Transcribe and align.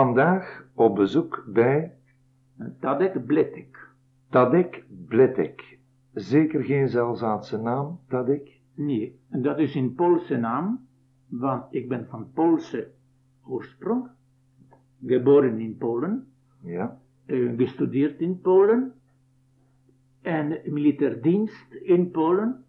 Vandaag 0.00 0.64
op 0.74 0.94
bezoek 0.94 1.44
bij 1.52 1.92
Tadek 2.80 3.26
Bletek. 3.26 3.88
Tadek 4.30 4.84
Bletek. 5.06 5.78
Zeker 6.14 6.62
geen 6.64 6.88
Zelzaatse 6.88 7.58
naam, 7.58 8.00
Tadek? 8.08 8.60
Nee, 8.74 9.18
en 9.30 9.42
dat 9.42 9.58
is 9.58 9.74
een 9.74 9.94
Poolse 9.94 10.36
naam, 10.36 10.86
want 11.28 11.74
ik 11.74 11.88
ben 11.88 12.06
van 12.08 12.30
Poolse 12.32 12.90
oorsprong, 13.46 14.08
geboren 15.06 15.60
in 15.60 15.76
Polen, 15.76 16.26
Ja. 16.62 16.98
eh, 17.26 17.56
gestudeerd 17.56 18.20
in 18.20 18.40
Polen 18.40 18.92
en 20.22 20.60
militair 20.64 21.22
dienst 21.22 21.72
in 21.72 22.10
Polen. 22.10 22.64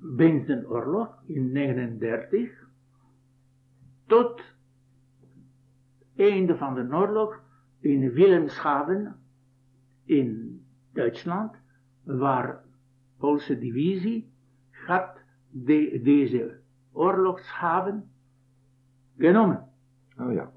Binnen 0.00 0.46
de 0.46 0.68
oorlog 0.68 1.22
in 1.26 1.52
1939 1.52 2.68
tot 4.06 4.54
einde 6.16 6.56
van 6.56 6.74
de 6.74 6.88
oorlog 6.90 7.40
in 7.80 8.12
Wilhelmshaven 8.12 9.16
in 10.04 10.60
Duitsland, 10.92 11.56
waar 12.04 12.64
Poolse 13.18 13.58
divisie 13.58 14.32
had 14.70 15.20
de, 15.50 16.00
deze 16.02 16.60
oorlogshaven 16.92 18.10
genomen. 19.18 19.68
Oh 20.18 20.32
ja. 20.32 20.50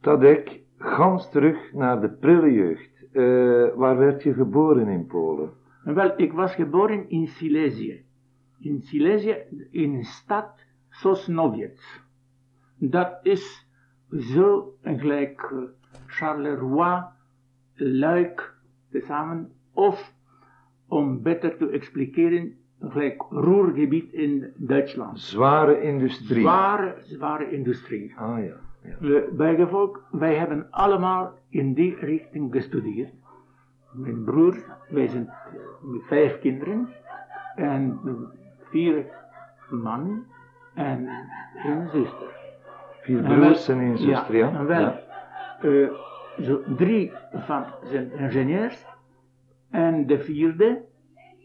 Tadek, 0.00 0.60
gans 0.78 1.30
terug 1.30 1.72
naar 1.72 2.00
de 2.00 2.08
prille 2.08 2.52
jeugd. 2.52 2.94
Eh, 3.12 3.74
waar 3.74 3.96
werd 3.96 4.22
je 4.22 4.34
geboren 4.34 4.88
in 4.88 5.06
Polen? 5.06 5.50
En 5.84 5.94
Wel, 5.94 6.12
ik 6.16 6.32
was 6.32 6.54
geboren 6.54 7.08
in 7.08 7.26
Silesië. 7.26 8.04
In 8.58 8.82
Silesië, 8.82 9.36
in 9.70 9.94
een 9.94 10.04
stad 10.04 10.64
Sosnowiec. 10.88 12.00
Dat 12.78 13.18
is 13.22 13.65
zo 14.10 14.74
gelijk 14.82 15.42
eh, 15.52 15.58
Charleroi, 16.06 17.02
Luik, 17.74 18.54
tezamen. 18.90 19.52
Of, 19.72 20.12
om 20.88 21.22
beter 21.22 21.56
te 21.56 21.68
expliceren, 21.70 22.56
gelijk 22.80 23.22
Ruhrgebied 23.30 24.12
in 24.12 24.52
Duitsland. 24.56 25.20
Zware 25.20 25.80
industrie. 25.82 26.40
Zware, 26.40 26.94
zware 27.02 27.50
industrie. 27.50 28.14
Ah 28.16 28.44
ja. 28.44 28.54
ja. 28.82 29.08
Eh, 29.08 29.22
Bijgevolg, 29.32 30.00
wij 30.10 30.34
hebben 30.34 30.66
allemaal 30.70 31.38
in 31.48 31.74
die 31.74 31.94
richting 31.94 32.52
gestudeerd. 32.52 33.12
Mijn 33.92 34.24
broer, 34.24 34.64
wij 34.88 35.08
zijn 35.08 35.30
met 35.82 36.02
vijf 36.06 36.38
kinderen 36.38 36.88
en 37.56 38.00
vier 38.70 39.06
man 39.70 40.24
en 40.74 41.08
een 41.64 41.88
zuster. 41.88 42.34
Vier 43.06 43.22
broers 43.22 43.68
en 43.68 43.80
één 43.80 43.98
zuster, 43.98 44.36
ja? 44.36 44.52
en 44.52 44.66
wel, 44.66 44.92
eh, 45.60 45.90
zo 46.40 46.60
drie 46.76 47.12
van 47.32 47.64
zijn 47.84 48.12
ingenieurs 48.12 48.86
en 49.70 50.06
de 50.06 50.18
vierde, 50.18 50.84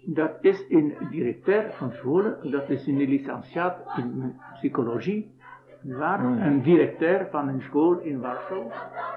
dat 0.06 0.38
is 0.42 0.66
een 0.70 0.94
directeur 1.09 1.72
van 1.72 1.92
scholen, 1.92 2.52
dat 2.52 2.70
is 2.70 2.88
een 2.88 2.98
licentiaat 2.98 3.78
in 3.98 4.36
psychologie, 4.54 5.36
waar, 5.82 6.22
ja. 6.22 6.45
een 6.45 6.62
directeur 6.62 7.28
van 7.32 7.48
een 7.48 7.62
school 7.62 8.00
in 8.00 8.20
Warschau. 8.20 8.62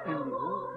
En 0.06 0.16
die 0.24 0.73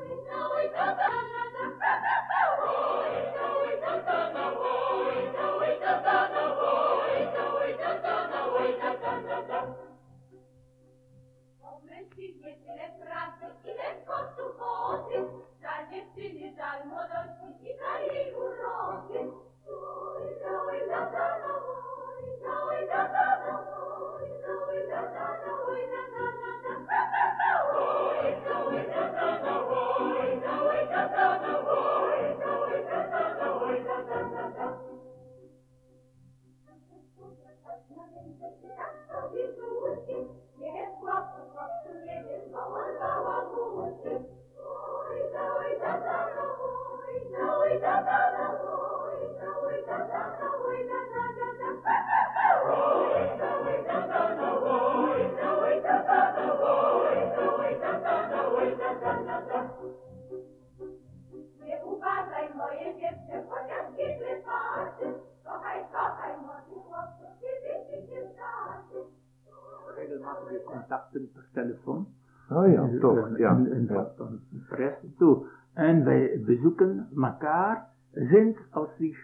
Oh 73.10 73.38
ja, 73.38 73.50
En- 73.50 73.88
toch, 73.88 74.18
en- 74.20 74.40
toe. 75.18 75.45
Wij 76.04 76.42
bezoeken 76.45 77.08
elkaar 77.16 77.88
sinds 78.14 78.60
als 78.72 78.90
zich 78.98 79.18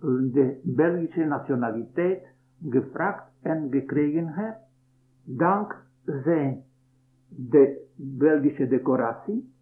eh, 0.00 0.08
de 0.32 0.60
Belgische 0.62 1.24
nationaliteit 1.24 2.22
gevraagd 2.70 3.24
en 3.42 3.66
gekregen 3.70 4.26
heeft. 4.28 4.58
Dankzij 5.24 6.62
de 7.28 7.86
Belgische 7.96 8.68
decoratie 8.68 9.52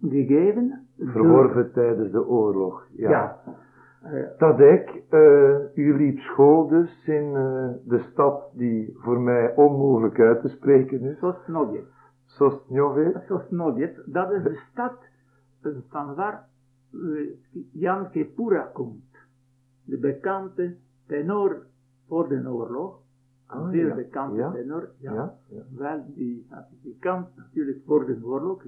gegeven. 0.00 0.86
door- 0.96 1.10
Verworven 1.10 1.72
tijdens 1.72 2.10
de 2.12 2.26
oorlog. 2.26 2.86
Ja. 2.96 3.10
Ja. 3.10 3.38
Eh, 4.02 4.22
Tadek, 4.38 5.02
eh, 5.10 5.54
u 5.74 5.96
liep 5.96 6.18
school 6.18 6.68
dus 6.68 7.04
in 7.06 7.36
eh, 7.36 7.68
de 7.84 7.98
stad 8.10 8.50
die 8.54 8.96
voor 8.98 9.20
mij 9.20 9.54
onmogelijk 9.56 10.20
uit 10.20 10.40
te 10.40 10.48
spreken 10.48 11.00
is. 11.00 11.20
Sosnowiec. 12.36 13.24
Sosnowiec, 13.26 14.02
dat 14.06 14.32
is 14.32 14.42
de 14.42 14.60
stad 14.70 14.98
eh, 15.60 15.72
van 15.88 16.14
waar 16.14 16.48
eh, 16.92 16.98
Jan 17.72 18.10
Kepura 18.10 18.70
komt. 18.72 19.16
De 19.84 19.98
bekende 19.98 20.76
tenor 21.06 21.66
voor 22.06 22.28
de 22.28 22.50
oorlog. 22.50 23.00
Ah, 23.46 23.70
zeer 23.70 24.08
ja. 24.10 24.30
Ja. 24.34 24.50
tenor. 24.50 24.90
Ja. 24.98 25.38
Ja. 25.48 25.62
Wel, 25.76 26.04
die 26.14 26.46
had 26.48 26.66
gekend 26.82 27.36
natuurlijk 27.36 27.82
voor 27.86 28.06
de 28.06 28.20
oorlog. 28.22 28.64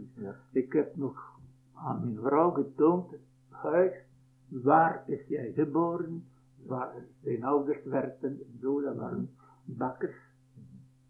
Ik 0.52 0.72
heb 0.72 0.96
nog 0.96 1.32
aan 1.74 2.00
mijn 2.00 2.18
vrouw 2.22 2.50
getoond, 2.50 3.14
huis, 3.48 3.92
waar 4.48 5.02
is 5.06 5.26
jij 5.26 5.52
geboren, 5.52 6.24
waar 6.66 6.94
zijn 7.22 7.44
ouders 7.44 7.84
werkten, 7.84 8.30
en 8.30 8.58
zo, 8.60 8.80
dat 8.80 8.96
waren 8.96 9.30
bakkers. 9.64 10.16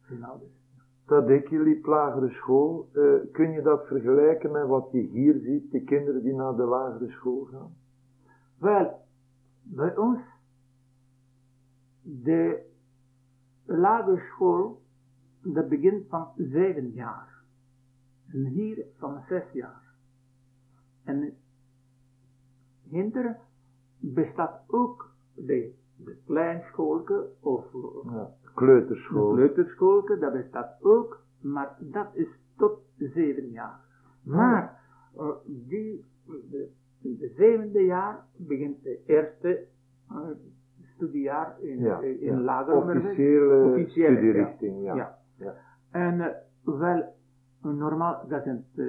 Zijn 0.07 0.25
ouders. 0.25 0.64
Tadek, 1.07 1.49
je 1.49 1.59
liep 1.59 1.87
lagere 1.87 2.31
school. 2.31 2.89
Eh, 2.93 3.33
kun 3.33 3.51
je 3.51 3.63
dat 3.63 3.87
vergelijken 3.87 4.51
met 4.51 4.67
wat 4.67 4.89
je 4.93 4.99
hier 4.99 5.39
ziet, 5.39 5.71
de 5.71 5.85
kinderen 5.85 6.23
die 6.23 6.35
naar 6.35 6.57
de 6.57 6.65
lagere 6.65 7.11
school 7.11 7.45
gaan? 7.45 7.75
Wel, 8.59 9.01
bij 9.63 9.97
ons, 9.97 10.21
de 12.03 12.63
lagere 13.65 14.23
school, 14.33 14.83
dat 15.43 15.69
begint 15.69 16.09
van 16.09 16.29
zeven 16.37 16.91
jaar. 16.91 17.43
En 18.33 18.45
hier 18.45 18.85
van 18.99 19.23
zes 19.29 19.53
jaar. 19.53 19.95
En 21.05 21.37
hinter 22.89 23.39
bestaat 23.99 24.63
ook 24.67 25.11
de, 25.35 25.75
de 25.97 26.17
kleinschoolke 26.27 27.29
of. 27.41 27.65
Kleuterschool. 28.55 29.35
kleuterschoolke, 29.35 30.19
dat 30.19 30.33
bestaat 30.33 30.83
ook, 30.83 31.23
maar 31.41 31.77
dat 31.81 32.09
is 32.13 32.29
tot 32.57 32.79
zeven 32.99 33.51
jaar. 33.51 33.81
Maar 34.23 34.81
eh, 35.17 35.29
die, 35.47 36.05
de, 36.25 36.71
de 37.01 37.33
zevende 37.37 37.85
jaar 37.85 38.25
begint 38.37 38.83
de 38.83 39.03
eerste 39.07 39.67
eh, 40.11 40.17
studiejaar 40.95 41.61
in, 41.61 41.79
Ja, 41.79 42.01
in 42.01 42.19
ja. 42.21 42.41
lager. 42.41 42.75
Officiële 42.75 43.65
Officiële, 43.71 44.17
studierichting, 44.17 44.83
ja. 44.83 44.95
Ja. 44.95 45.19
Ja. 45.39 45.55
En 45.91 46.21
eh, 46.21 46.35
wel, 46.65 47.15
normaal, 47.63 48.29
dat 48.29 48.43
zijn 48.43 48.65
eh, 48.77 48.87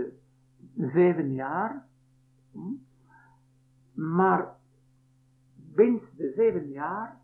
zeven 0.94 1.34
jaar. 1.34 1.86
hm. 2.52 2.60
Maar 3.94 4.54
binnen 5.76 6.02
de 6.18 6.32
zeven 6.36 6.70
jaar, 6.70 7.20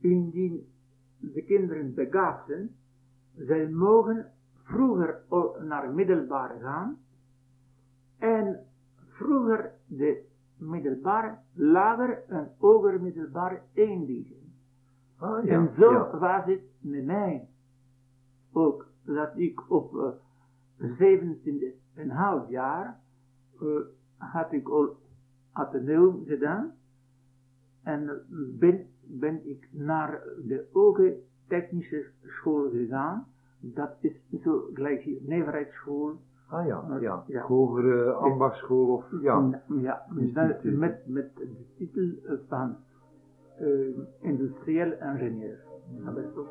indien 0.00 0.66
de 1.18 1.42
kinderen 1.42 1.94
begaafd 1.94 2.46
zijn, 2.46 2.70
zij 3.36 3.68
mogen 3.68 4.32
vroeger 4.62 5.22
al 5.28 5.56
naar 5.62 5.94
middelbare 5.94 6.58
gaan. 6.60 6.98
En 8.18 8.66
vroeger 9.08 9.72
de 9.86 10.24
middelbare, 10.56 11.38
lager 11.54 12.22
en 12.28 12.50
hoger 12.58 13.00
eindigen. 13.74 14.52
Ah, 15.18 15.44
ja. 15.44 15.50
En 15.50 15.70
zo 15.78 15.92
ja. 15.92 16.18
was 16.18 16.44
het 16.44 16.60
met 16.80 17.04
mij 17.04 17.48
ook. 18.52 18.86
Dat 19.04 19.30
ik 19.36 19.70
op 19.70 19.94
uh, 19.94 21.22
17,5 22.44 22.48
jaar 22.48 23.00
uh, 23.62 23.80
had 24.16 24.52
ik 24.52 24.68
al 24.68 24.96
ateneum 25.52 26.24
gedaan. 26.26 26.72
En 27.82 28.26
ben, 28.58 28.86
ben 29.08 29.40
ik 29.48 29.68
naar 29.70 30.22
de 30.46 30.64
Hoge 30.72 31.16
Technische 31.48 32.04
School 32.24 32.70
gegaan. 32.70 33.26
Dat 33.60 33.90
is 34.00 34.12
zo 34.42 34.70
gelijk 34.74 35.00
hier, 35.00 35.18
Neverheidsschool. 35.20 36.16
Ah 36.48 36.66
ja, 36.66 36.98
ja. 37.00 37.24
Ja. 37.26 37.42
Hogere 37.42 38.12
ambachtschool 38.12 38.86
of 38.86 39.04
ja. 39.22 39.62
ja 39.82 40.06
Instituut. 40.16 40.78
met, 40.78 41.06
met 41.06 41.36
de 41.36 41.64
titel 41.76 42.38
van 42.48 42.76
uh, 43.60 43.96
industrieel 44.20 44.92
ingenieur. 44.92 45.58
Ja, 46.04 46.10
dat 46.10 46.24
is 46.24 46.36
ook. 46.36 46.48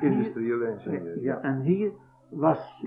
Industrieel 0.00 0.60
ingenieur. 0.62 1.20
ja, 1.22 1.40
en 1.42 1.60
hier 1.60 1.90
was, 2.28 2.84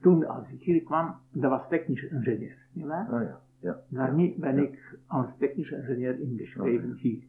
toen 0.00 0.26
als 0.26 0.48
ik 0.48 0.60
hier 0.62 0.82
kwam, 0.82 1.14
dat 1.32 1.50
was 1.50 1.68
technische 1.68 2.08
ingenieur. 2.08 2.56
nietwaar? 2.72 3.08
Ah 3.08 3.22
ja, 3.22 3.40
ja. 3.60 3.80
Daarmee 3.88 4.36
ben 4.38 4.58
ik 4.58 4.98
als 5.06 5.26
technische 5.38 5.76
ingenieur 5.76 6.20
ingeschreven 6.20 6.90
Oké. 6.90 6.98
hier. 7.00 7.22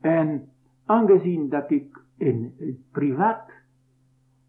En 0.00 0.48
aangezien 0.84 1.48
dat 1.48 1.70
ik 1.70 2.00
in 2.16 2.54
het 2.58 2.90
privaat 2.90 3.50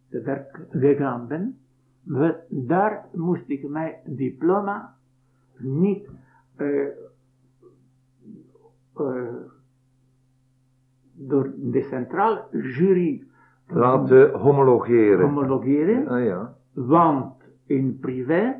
te 0.09 0.21
werk 0.21 0.65
gegaan 0.69 1.27
ben, 1.27 1.57
we- 2.03 2.43
daar 2.49 3.05
moest 3.13 3.49
ik 3.49 3.69
mijn 3.69 3.95
diploma 4.05 4.95
niet 5.57 6.09
eh, 6.55 6.85
door 11.13 11.53
de 11.57 11.81
centrale 11.81 12.47
jury 12.51 13.26
Laten 13.67 14.31
homologeren. 14.39 15.25
homologeren. 15.25 16.07
Ah 16.07 16.23
ja. 16.25 16.55
Want 16.73 17.43
in 17.65 17.97
privé, 17.99 18.55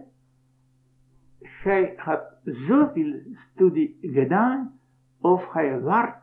gij 1.42 1.94
had 1.98 2.21
zoveel 2.44 3.13
studie 3.54 3.98
gedaan 4.01 4.80
of 5.21 5.45
gij 5.45 5.81
waard 5.81 6.15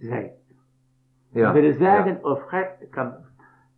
zijt. 0.00 0.32
Ja. 1.30 1.52
Dat 1.52 1.62
wil 1.62 1.72
zeggen, 1.72 2.24
of 2.24 2.42
gij 2.42 2.76
kan 2.90 3.14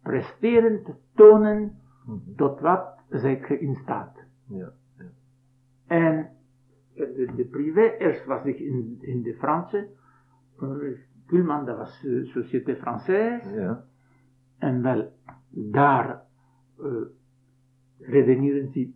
presteren, 0.02 0.82
te 0.84 0.92
tonen 1.14 1.76
Mhm. 2.06 2.18
tot 2.36 2.60
wat 2.60 2.96
zijt 3.08 3.44
ge 3.44 3.58
in 3.60 3.74
staat. 3.74 4.16
Ja. 4.48 4.72
En 5.86 6.28
de, 6.94 7.28
de 7.36 7.44
privé, 7.44 7.80
eerst 7.98 8.24
was 8.24 8.44
ik 8.44 8.58
in, 8.58 8.98
in 9.00 9.22
de 9.22 9.34
Franse, 9.34 9.88
uh, 10.62 10.68
Pullman, 11.26 11.64
dat 11.64 11.76
was 11.76 12.04
uh, 12.04 12.26
Société 12.26 12.76
Française, 12.76 13.54
Ja. 13.54 13.84
En 14.58 14.82
wel, 14.82 15.12
daar 15.50 16.22
uh, 16.80 16.92
redeneren 17.98 18.72
ze 18.72 18.92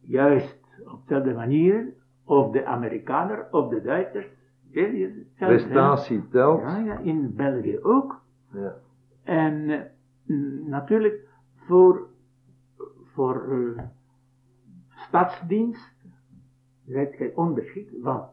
juist 0.00 0.60
op 0.84 1.00
dezelfde 1.08 1.34
manier, 1.34 1.94
of 2.24 2.50
de 2.50 2.66
Amerikaner, 2.66 3.48
of 3.50 3.68
de 3.68 3.82
Duitsers. 3.82 4.26
Prestatie 5.36 6.28
telt. 6.28 6.60
Ja, 6.60 6.78
ja, 6.78 6.98
in 6.98 7.34
België 7.34 7.78
ook. 7.78 8.20
Ja. 8.52 8.74
En 9.22 9.70
eh, 9.70 9.80
natuurlijk 10.66 11.28
voor, 11.54 12.08
voor 13.04 13.48
eh, 13.50 13.84
stadsdienst 14.88 15.94
zijt 16.86 17.14
gij 17.14 17.32
onbeschikt, 17.34 18.00
want 18.00 18.30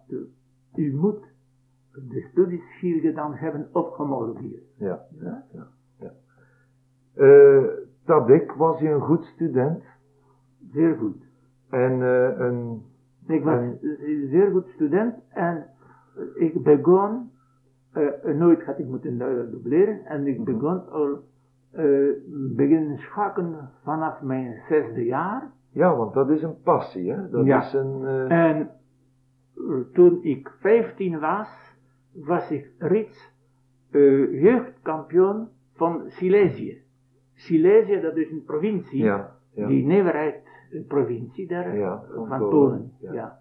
u 0.75 0.95
moet 0.95 1.23
de 1.91 2.27
studies 2.31 2.79
hier 2.79 2.99
gedaan 2.99 3.33
hebben 3.33 3.69
of 3.73 3.97
ja, 4.77 5.05
ja, 5.19 5.67
ja. 7.19 7.25
Eh, 7.25 7.63
Tadek, 8.05 8.51
was 8.53 8.79
hij 8.79 8.93
een 8.93 9.01
goed 9.01 9.23
student? 9.25 9.83
Zeer 10.71 10.95
goed. 10.95 11.23
En 11.69 12.01
eh, 12.01 12.39
een... 12.39 12.81
Ik 13.27 13.43
was 13.43 13.53
En- 13.59 13.77
een 13.81 14.27
zeer 14.29 14.51
goed 14.51 14.67
student 14.67 15.15
en 15.29 15.65
ik 16.35 16.63
begon, 16.63 17.31
eh, 17.93 18.33
nooit 18.35 18.63
had 18.63 18.79
ik 18.79 18.85
moeten 18.87 19.17
dubleren, 19.51 20.05
en 20.05 20.27
ik 20.27 20.43
begon 20.43 20.89
al 20.89 21.27
eh 21.71 22.09
beginnen 22.55 22.97
schaken 22.97 23.69
vanaf 23.83 24.21
mijn 24.21 24.61
zesde 24.69 25.05
jaar. 25.05 25.51
Ja, 25.71 25.95
want 25.95 26.13
dat 26.13 26.29
is 26.29 26.41
een 26.43 26.61
passie, 26.63 27.11
hè? 27.11 27.29
Dat 27.29 27.45
Ja. 27.45 27.61
is 27.61 27.73
een... 27.73 28.05
En 28.29 28.69
toen 29.93 30.19
ik 30.23 30.51
15 30.59 31.19
was, 31.19 31.75
was 32.13 32.51
ik 32.51 32.71
reeds 32.77 33.33
eh, 33.91 34.41
jeugdkampioen 34.41 35.47
van 35.73 36.01
Silesië. 36.07 36.81
Silesië, 37.39 37.99
dat 38.01 38.17
is 38.17 38.31
een 38.31 38.43
provincie, 38.45 39.03
ja, 39.03 39.31
ja. 39.53 39.67
die 39.67 39.85
neverheid 39.85 40.35
een 40.71 40.85
provincie 40.85 41.47
daar 41.47 41.77
Ja, 41.77 42.03
van. 42.27 42.39
Polen, 42.39 42.91
Ja. 42.99 43.39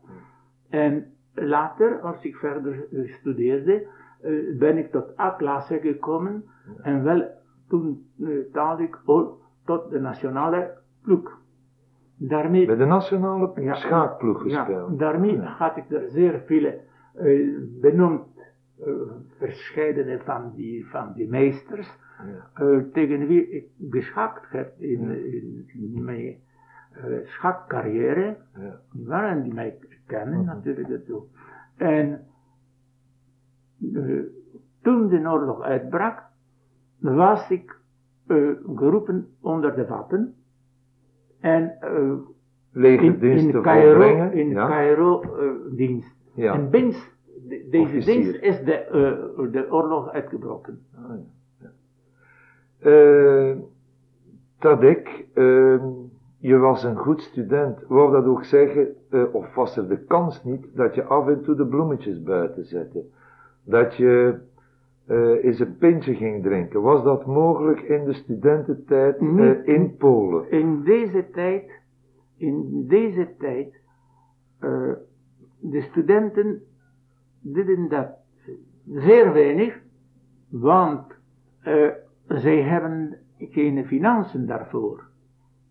En 0.69 1.07
later, 1.35 2.01
als 2.01 2.25
ik 2.25 2.37
verder 2.37 2.87
eh, 2.93 3.13
studeerde, 3.13 3.87
eh, 4.21 4.59
ben 4.59 4.79
ik 4.79 4.91
tot 4.91 5.19
A-klasse 5.19 5.79
gekomen 5.79 6.45
en 6.83 7.03
wel 7.05 7.29
toen 7.69 8.07
uh, 8.19 8.53
taalde 8.53 8.83
ik 8.83 9.01
al 9.05 9.39
tot 9.65 9.91
de 9.91 10.01
nationale 10.01 10.71
ploeg. 11.03 11.39
Daarmee 12.17 12.67
Bij 12.67 12.77
de 12.77 12.85
nationale 12.85 13.53
schaakploeg 13.73 14.49
ja, 14.49 14.65
gespeeld. 14.65 14.99
daarmee 14.99 15.39
had 15.39 15.77
ik 15.77 15.91
er 15.91 16.09
zeer 16.09 16.43
veel 16.47 16.65
eh, 17.15 17.57
benoemd, 17.81 18.27
eh 18.81 18.87
verscheidene 19.39 20.19
van 20.25 20.53
die, 20.55 20.87
van 20.87 21.13
die 21.15 21.29
meesters, 21.29 21.99
Eh, 22.55 22.79
tegen 22.93 23.27
wie 23.27 23.49
ik 23.51 23.67
geschaakt 23.91 24.51
heb 24.51 24.81
in, 24.81 25.11
in, 25.33 25.65
in 25.73 26.05
mijn 26.05 26.37
eh, 26.93 27.05
schakcarrière, 27.25 28.37
Ja. 28.59 28.81
waren 28.93 29.43
die 29.43 29.55
mij 29.55 29.79
kennen 30.07 30.39
Mhm. 30.39 30.47
natuurlijk 30.47 30.89
daartoe. 30.89 31.23
En 31.77 32.27
eh, 33.95 34.21
toen 34.83 35.09
de 35.09 35.19
oorlog 35.31 35.63
uitbrak, 35.63 36.23
was 36.99 37.51
ik 37.51 37.77
geroepen 38.75 39.29
onder 39.41 39.75
de 39.75 39.87
wapen. 39.87 40.35
En 41.41 41.79
in, 42.73 43.21
in 43.21 43.63
Cairo, 43.63 44.31
in 44.31 44.49
ja. 44.49 44.67
Cairo 44.67 45.23
dienst. 45.75 46.17
Ja. 46.35 46.55
En 46.55 46.71
binnen 46.71 46.95
de- 47.49 47.67
deze 47.71 47.83
Officier. 47.85 48.15
dienst 48.23 48.41
is 48.43 48.59
de, 48.65 49.49
de 49.53 49.67
oorlog 49.73 50.11
uitgebroken. 50.13 50.87
Ah, 50.95 51.03
ja. 51.09 51.17
Ja. 52.81 52.91
Eh, 52.91 53.57
Tadek, 54.59 55.27
ehm, 55.35 55.87
je 56.39 56.57
was 56.57 56.85
een 56.85 56.97
goed 56.97 57.21
student. 57.21 57.83
Wou 57.89 58.13
dat 58.13 58.25
ook 58.25 58.45
zeggen, 58.45 58.89
eh, 59.11 59.35
of 59.35 59.55
was 59.55 59.77
er 59.77 59.89
de 59.89 59.99
kans 59.99 60.45
niet, 60.45 60.67
dat 60.77 60.95
je 60.95 61.05
af 61.05 61.29
en 61.29 61.43
toe 61.43 61.55
de 61.55 61.67
bloemetjes 61.67 62.23
buiten 62.23 62.65
zette? 62.65 63.05
Dat 63.65 63.97
je 63.97 64.39
eh, 65.07 65.45
eens 65.45 65.59
een 65.59 65.77
pintje 65.77 66.15
ging 66.15 66.43
drinken. 66.43 66.83
Was 66.83 67.05
dat 67.05 67.27
mogelijk 67.27 67.81
in 67.81 68.05
de 68.05 68.13
studententijd 68.13 69.21
Niet- 69.21 69.65
in 69.67 69.97
Polen? 69.97 70.51
In 70.51 70.83
deze 70.83 71.31
tijd, 71.31 71.71
in 72.37 72.85
deze 72.89 73.29
tijd, 73.39 73.75
de 75.61 75.81
studenten 75.81 76.63
deden 77.41 77.89
dat 77.89 78.09
zeer 78.87 79.33
weinig, 79.33 79.81
want 80.49 81.07
eh, 81.63 81.89
zij 82.29 82.63
hebben 82.63 83.19
geen 83.39 83.87
financiën 83.87 84.47
daarvoor, 84.47 85.09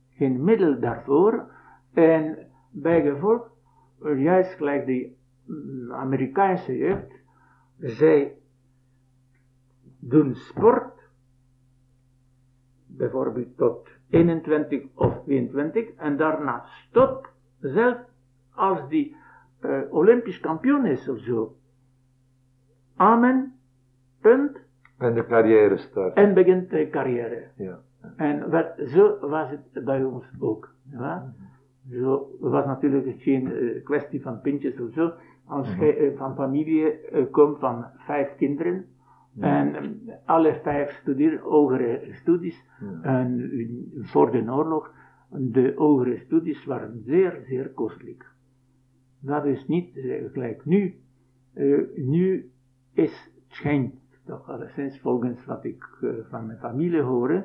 geen 0.09 0.43
middel 0.43 0.79
daarvoor, 0.79 1.51
en 1.93 2.47
bijgevolg, 2.71 3.49
juist 4.15 4.53
gelijk 4.53 4.85
die 4.85 5.17
mm, 5.45 5.91
Amerikaanse 5.91 6.77
jeugd, 6.77 7.11
zij 7.79 8.37
doen 9.99 10.35
sport, 10.35 11.09
bijvoorbeeld 12.85 13.57
tot 13.57 13.89
21 14.09 14.83
of 14.93 15.23
22 15.23 15.93
en 15.95 16.17
daarna 16.17 16.65
stop, 16.65 17.29
zelf 17.59 17.97
als 18.51 18.89
die 18.89 19.15
eh, 19.59 19.81
Olympisch 19.89 20.39
kampioen 20.39 20.85
is 20.85 21.09
of 21.09 21.19
zo. 21.19 21.55
Amen, 22.95 23.53
punt, 24.21 24.66
En 24.97 25.13
de 25.13 25.25
carrière 25.25 25.77
start. 25.77 26.15
en 26.15 26.33
begint 26.33 26.69
de 26.69 26.89
carrière. 26.89 27.43
Ja. 27.55 27.79
En 28.15 28.49
wel, 28.49 28.65
zo 28.85 29.27
was 29.27 29.49
het 29.49 29.85
bij 29.85 30.03
ons 30.03 30.25
ook. 30.39 30.73
Ja? 30.91 31.33
Zo 31.89 32.29
was 32.39 32.65
natuurlijk 32.65 33.21
geen 33.21 33.51
eh, 33.51 33.83
kwestie 33.83 34.21
van 34.21 34.41
pintjes 34.41 34.79
of 34.79 34.93
zo. 34.93 35.13
Als 35.47 35.75
je 35.75 35.93
eh, 35.93 36.17
van 36.17 36.35
familie 36.35 36.91
eh, 36.91 37.23
komt 37.31 37.59
van 37.59 37.85
vijf 37.97 38.35
kinderen 38.35 38.85
en 39.39 39.75
eh, 39.75 40.15
alle 40.25 40.59
vijf 40.63 40.91
studeren 40.91 41.39
hogere 41.39 42.07
studies. 42.11 42.65
En 43.01 43.51
voor 44.01 44.31
de 44.31 44.51
oorlog, 44.51 44.91
de 45.29 45.73
hogere 45.75 46.17
studies 46.17 46.65
waren 46.65 47.01
zeer, 47.05 47.43
zeer 47.47 47.69
kostelijk. 47.69 48.25
Dat 49.19 49.45
is 49.45 49.67
niet 49.67 49.89
gelijk 50.31 50.65
nu. 50.65 50.95
Nu 51.95 52.51
is 52.93 53.31
het 53.33 53.43
schijnt 53.47 53.95
toch 54.27 54.49
alleszins 54.49 54.99
volgens 54.99 55.45
wat 55.45 55.63
ik 55.63 55.87
eh, 56.01 56.09
van 56.29 56.45
mijn 56.45 56.59
familie 56.59 57.01
hoor, 57.01 57.43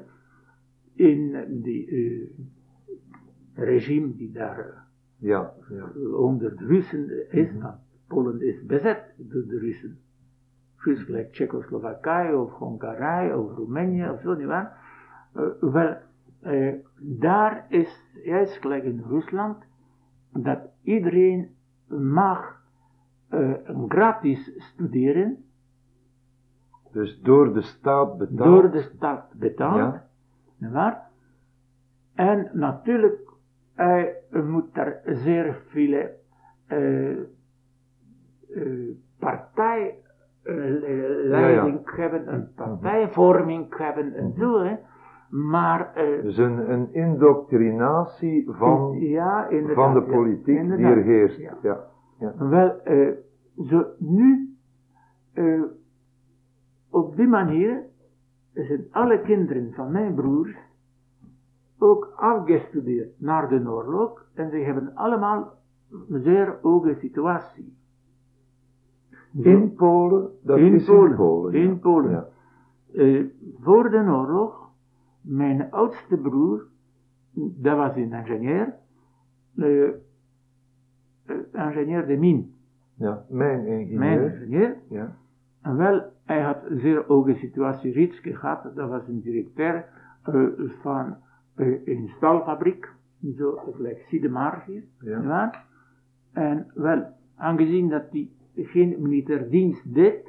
in 0.94 1.44
die 1.62 1.86
eh, 1.86 2.28
regime 3.54 4.16
die 4.16 4.32
daar 4.32 4.58
eh, 4.58 4.80
Ja, 5.16 5.52
ja. 5.68 5.90
onder 6.16 6.56
de 6.56 6.66
Russen 6.66 7.32
is, 7.32 7.52
want 7.60 7.76
Polen 8.06 8.40
is 8.40 8.66
bezet 8.66 9.14
door 9.16 9.46
de 9.46 9.58
Russen. 9.58 9.98
Dus 10.84 11.02
gelijk 11.02 11.32
Tsjechoslowakije 11.32 12.36
of 12.36 12.52
Hongarije 12.52 13.38
of 13.38 13.56
Roemenië 13.56 14.08
of 14.08 14.20
zo, 14.20 14.34
nietwaar? 14.34 14.76
Eh, 15.32 15.42
wel, 15.60 15.96
eh, 16.40 16.74
daar 17.00 17.66
is 17.68 18.04
juist 18.24 18.56
gelijk 18.60 18.84
in 18.84 19.02
Rusland 19.08 19.64
dat 20.32 20.58
iedereen 20.82 21.48
mag 21.88 22.60
eh, 23.28 23.52
gratis 23.88 24.52
studeren 24.56 25.44
Dus 26.92 27.20
door 27.20 27.54
de 27.54 27.62
staat 27.62 28.18
betaald. 28.18 28.62
door 28.62 28.70
de 28.70 28.80
staat 28.80 29.32
betaald. 29.34 29.76
Ja. 29.76 30.04
nietwaar? 30.58 31.10
En 32.14 32.50
natuurlijk, 32.52 33.30
hij 33.74 34.16
moet 34.30 34.74
daar 34.74 35.00
zeer 35.04 35.62
veel 35.68 36.08
eh, 36.66 37.10
eh, 37.10 37.16
partijleiding 39.18 41.96
hebben, 41.96 42.34
een 42.34 42.48
partijvorming 42.54 43.76
hebben 43.76 44.14
en 44.14 44.32
zo. 44.38 44.60
Hè. 44.62 44.76
Maar 45.32 45.94
eh, 45.94 46.22
Dus 46.22 46.36
een, 46.36 46.70
een 46.72 46.94
indoctrinatie 46.94 48.50
van, 48.50 48.96
ja, 49.00 49.48
inderdaad, 49.48 49.84
van 49.84 49.94
de 49.94 50.02
politiek 50.02 50.76
die 50.76 50.86
er 50.86 51.02
heerst. 51.02 51.38
ja. 51.62 51.90
Wel, 52.38 52.80
eh, 52.82 53.08
zo 53.56 53.84
nu, 53.98 54.56
eh, 55.32 55.62
op 56.92 57.16
die 57.16 57.26
manier 57.26 57.82
zijn 58.52 58.86
alle 58.90 59.20
kinderen 59.20 59.72
van 59.72 59.90
mijn 59.92 60.14
broers 60.14 60.56
ook 61.78 62.12
afgestudeerd 62.16 63.20
naar 63.20 63.48
de 63.48 63.68
oorlog 63.70 64.26
en 64.34 64.50
ze 64.50 64.56
hebben 64.56 64.94
allemaal 64.94 65.52
een 66.08 66.22
zeer 66.22 66.58
hoge 66.62 66.96
situatie. 67.00 67.76
In 69.32 69.74
Polen, 69.74 70.30
dat 70.42 70.58
in 70.58 70.74
is 70.74 70.84
Polen. 70.84 71.10
in 71.10 71.16
Polen. 71.16 71.52
In 71.54 71.68
ja. 71.68 71.74
Polen. 71.74 72.10
Ja. 72.10 72.26
Eh, 72.94 73.24
voor 73.60 73.90
de 73.90 73.96
oorlog, 73.96 74.70
mijn 75.20 75.70
oudste 75.70 76.16
broer, 76.16 76.66
dat 77.34 77.76
was 77.76 77.96
een 77.96 78.12
ingenieur, 78.12 78.74
eh, 79.56 79.88
ingenieur 81.52 82.06
de 82.06 82.16
mine, 82.16 82.44
Ja. 82.94 83.24
Mijn 83.28 83.66
ingenieur. 83.66 83.98
mijn 83.98 84.32
ingenieur, 84.32 84.76
Ja. 84.88 85.16
En 85.62 85.76
wel, 85.76 86.02
hij 86.24 86.40
had 86.40 86.56
een 86.68 86.80
zeer 86.80 87.04
hoge 87.06 87.34
situatie 87.34 87.92
Rietske 87.92 88.36
gehad. 88.36 88.74
Dat 88.74 88.88
was 88.88 89.08
een 89.08 89.20
directeur 89.20 89.84
eh, 90.22 90.44
van 90.80 91.16
eh, 91.54 91.86
een 91.86 92.10
stalfabriek, 92.16 92.88
zo 93.36 93.56
gelijk 93.72 94.04
Siedemar 94.08 94.64
hier. 94.66 94.84
Ja. 95.00 95.64
En 96.32 96.70
wel, 96.74 97.06
aangezien 97.36 97.88
dat 97.88 98.04
hij 98.10 98.30
geen 98.54 98.96
militair 98.98 99.50
dienst 99.50 99.94
deed, 99.94 100.28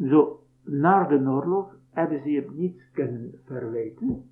zo 0.00 0.40
na 0.64 1.04
de 1.04 1.18
oorlog 1.18 1.76
hebben 1.90 2.22
ze 2.22 2.30
hem 2.30 2.56
niets 2.56 2.90
kunnen 2.92 3.34
verwijten. 3.44 4.30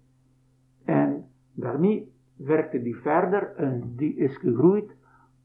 En 0.84 1.24
daarmee 1.54 2.12
werkte 2.36 2.78
hij 2.78 2.94
verder 2.94 3.54
en 3.56 3.92
die 3.96 4.16
is 4.16 4.36
gegroeid 4.36 4.96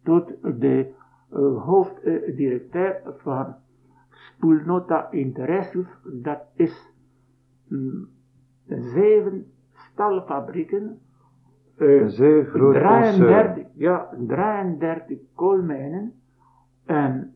tot 0.03 0.27
de 0.59 0.91
eh, 1.29 1.63
hoofddirecteur 1.65 3.01
van 3.17 3.55
Spoelnota 4.39 5.11
Interessus. 5.11 5.87
Dat 6.03 6.41
is 6.55 6.93
mm, 7.67 8.07
zeven 8.67 9.45
stalfabrieken, 9.71 10.99
eh, 11.77 12.01
Een 12.01 12.09
zeer 12.09 12.45
groot 12.45 12.73
concern. 12.73 13.15
33, 13.17 13.65
ja, 13.73 14.09
33 14.27 15.19
koolmijnen 15.35 16.13
en 16.85 17.33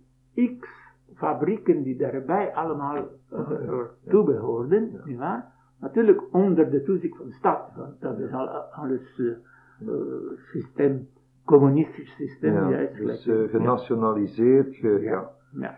x 0.59 0.67
fabrieken 1.15 1.83
die 1.83 1.97
daarbij 1.97 2.53
allemaal 2.53 3.05
uh, 3.33 3.81
toebehoorden, 4.09 5.01
nietwaar? 5.05 5.51
Natuurlijk 5.79 6.33
onder 6.33 6.69
de 6.69 6.83
toezicht 6.83 7.17
van 7.17 7.25
de 7.25 7.33
stad, 7.33 7.71
want 7.75 8.01
dat 8.01 8.19
is 8.19 8.31
al, 8.31 8.47
alles 8.47 9.19
eh, 9.19 9.27
eh, 9.27 9.95
systeem, 10.51 11.07
communistisch 11.45 12.15
systeem, 12.15 12.53
Ja, 12.53 12.69
juist. 12.69 12.97
dus 12.97 13.49
genationaliseerd. 13.49 14.75
Ge, 14.75 14.99
ja. 15.01 15.29
ja. 15.51 15.77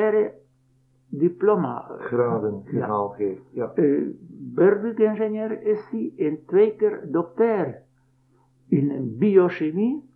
Universitaire 0.00 0.32
diploma 1.08 1.86
Graden 1.98 2.62
Ja. 2.64 2.70
gehaald 2.70 3.14
heeft. 3.16 3.42
Ja. 3.52 3.72
eh, 3.74 4.02
burgeringenieur 4.54 5.62
is 5.62 5.88
hij 5.90 6.12
en 6.26 6.38
twee 6.46 6.76
keer 6.76 7.08
dokter 7.10 7.82
in 8.68 9.16
biochemie 9.18 10.08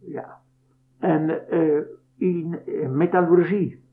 ja. 0.00 0.38
en 0.98 1.48
eh, 1.50 1.80
in 2.16 2.58
eh, 2.66 2.88
metallurgie. 2.88 3.84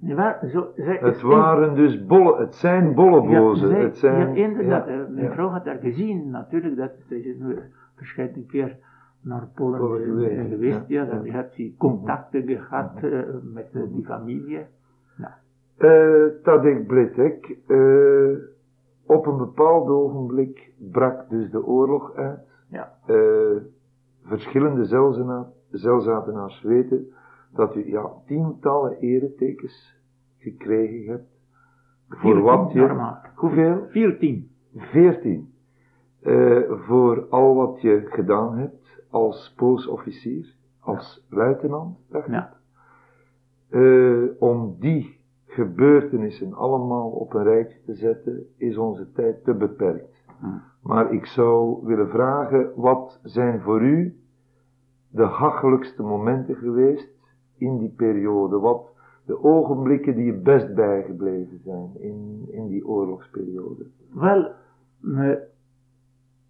Waar? 0.00 0.48
Zo, 0.48 0.72
zij 0.76 0.96
Het 1.00 1.20
waren 1.20 1.74
dus 1.74 2.06
bolle, 2.06 2.36
het 2.40 2.54
zijn 2.54 2.94
bollebozen. 2.94 3.68
ja, 3.68 3.74
zij- 3.74 3.82
het 3.84 3.98
zijn, 3.98 4.34
ja, 4.34 4.46
inderdaad. 4.46 4.86
ja, 4.88 5.06
mijn 5.10 5.24
ja. 5.26 5.32
vrouw 5.32 5.48
had 5.48 5.64
daar 5.64 5.78
gezien, 5.78 6.30
natuurlijk, 6.30 6.76
dat 6.76 6.90
is 7.08 7.36
nu 7.38 7.58
verschillende 7.96 8.46
keer 8.46 8.76
naar 9.22 9.48
Polen 9.54 9.78
Polen 9.80 10.00
eh, 10.02 10.08
geweest, 10.08 10.48
geweest. 10.48 10.88
ja, 10.88 11.04
Ja, 11.04 11.10
dan 11.10 11.24
ja. 11.24 11.32
had 11.32 11.52
ze 11.52 11.74
contacten 11.78 12.46
gehad 12.48 13.02
eh, 13.02 13.20
met 13.42 13.68
eh, 13.72 13.82
die 13.92 14.04
familie. 14.04 14.58
Eh, 15.76 16.24
Tadek 16.42 16.86
Blitek, 16.86 17.56
eh, 17.66 18.32
op 19.06 19.26
een 19.26 19.36
bepaald 19.36 19.88
ogenblik 19.88 20.72
brak 20.78 21.28
dus 21.28 21.50
de 21.50 21.64
oorlog 21.66 22.14
uit. 22.14 22.40
Ja. 22.70 22.92
Eh, 23.06 23.56
verschillende 24.24 24.84
zelzena- 24.84 25.48
zelzatenaars 25.70 26.62
weten 26.62 27.06
dat 27.54 27.76
u 27.76 27.90
ja, 27.90 28.10
tientallen 28.26 28.96
eretekens 28.98 29.96
gekregen 30.38 31.12
hebt. 31.12 31.28
Voor 32.08 32.40
wat 32.40 32.72
je... 32.72 33.10
Hoeveel? 33.34 33.86
14. 33.88 34.50
Veertien. 34.76 35.52
Eh, 36.22 36.58
voor 36.68 37.26
al 37.30 37.54
wat 37.54 37.80
je 37.80 38.02
gedaan 38.08 38.58
hebt 38.58 38.79
als 39.10 39.54
poosofficier, 39.56 40.54
als 40.80 41.26
luitenant, 41.30 41.98
dacht 42.08 42.26
ik. 42.26 42.32
Ja. 42.32 42.58
Eh, 43.68 44.24
om 44.38 44.76
die 44.78 45.18
gebeurtenissen 45.46 46.54
allemaal 46.54 47.10
op 47.10 47.34
een 47.34 47.42
rijtje 47.42 47.78
te 47.84 47.94
zetten, 47.94 48.46
is 48.56 48.76
onze 48.76 49.12
tijd 49.12 49.44
te 49.44 49.54
beperkt. 49.54 50.24
Hmm. 50.40 50.62
Maar 50.82 51.12
ik 51.12 51.26
zou 51.26 51.86
willen 51.86 52.08
vragen, 52.08 52.72
wat 52.74 53.20
zijn 53.22 53.60
voor 53.60 53.82
u 53.82 54.20
de 55.08 55.22
hachelijkste 55.22 56.02
momenten 56.02 56.54
geweest 56.56 57.08
in 57.56 57.78
die 57.78 57.94
periode? 57.96 58.58
Wat 58.58 58.90
de 59.24 59.42
ogenblikken 59.42 60.14
die 60.14 60.24
je 60.24 60.40
best 60.40 60.74
bijgebleven 60.74 61.60
zijn 61.64 61.90
in, 61.98 62.46
in 62.50 62.66
die 62.66 62.86
oorlogsperiode? 62.86 63.86
Wel, 64.12 64.52
me, 64.98 65.46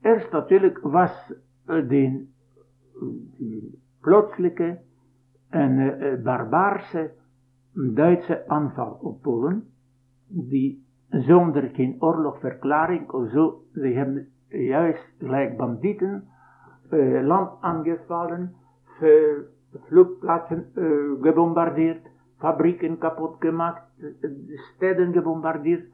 eerst 0.00 0.30
natuurlijk 0.30 0.78
was 0.82 1.32
eh, 1.64 1.88
die, 3.38 3.78
plotselinge 4.00 4.78
en 5.50 5.78
eh, 5.78 6.12
eh, 6.12 6.22
barbaarse 6.22 7.10
Duitse 7.72 8.48
aanval 8.48 8.98
op 9.00 9.22
Polen, 9.22 9.64
die 10.26 10.84
zonder 11.08 11.70
geen 11.72 11.96
oorlogverklaring 11.98 13.10
of 13.10 13.30
zo, 13.30 13.62
ze 13.74 13.86
hebben 13.86 14.28
juist 14.48 15.14
gelijk 15.18 15.56
bandieten 15.56 16.24
eh, 16.90 17.22
land 17.22 17.50
aangevallen, 17.60 18.54
vluchtplaatsen 19.86 20.66
gebombardeerd, 21.22 22.06
fabrieken 22.38 22.98
kapot 22.98 23.36
gemaakt, 23.38 23.82
steden 24.74 25.12
gebombardeerd, 25.12 25.84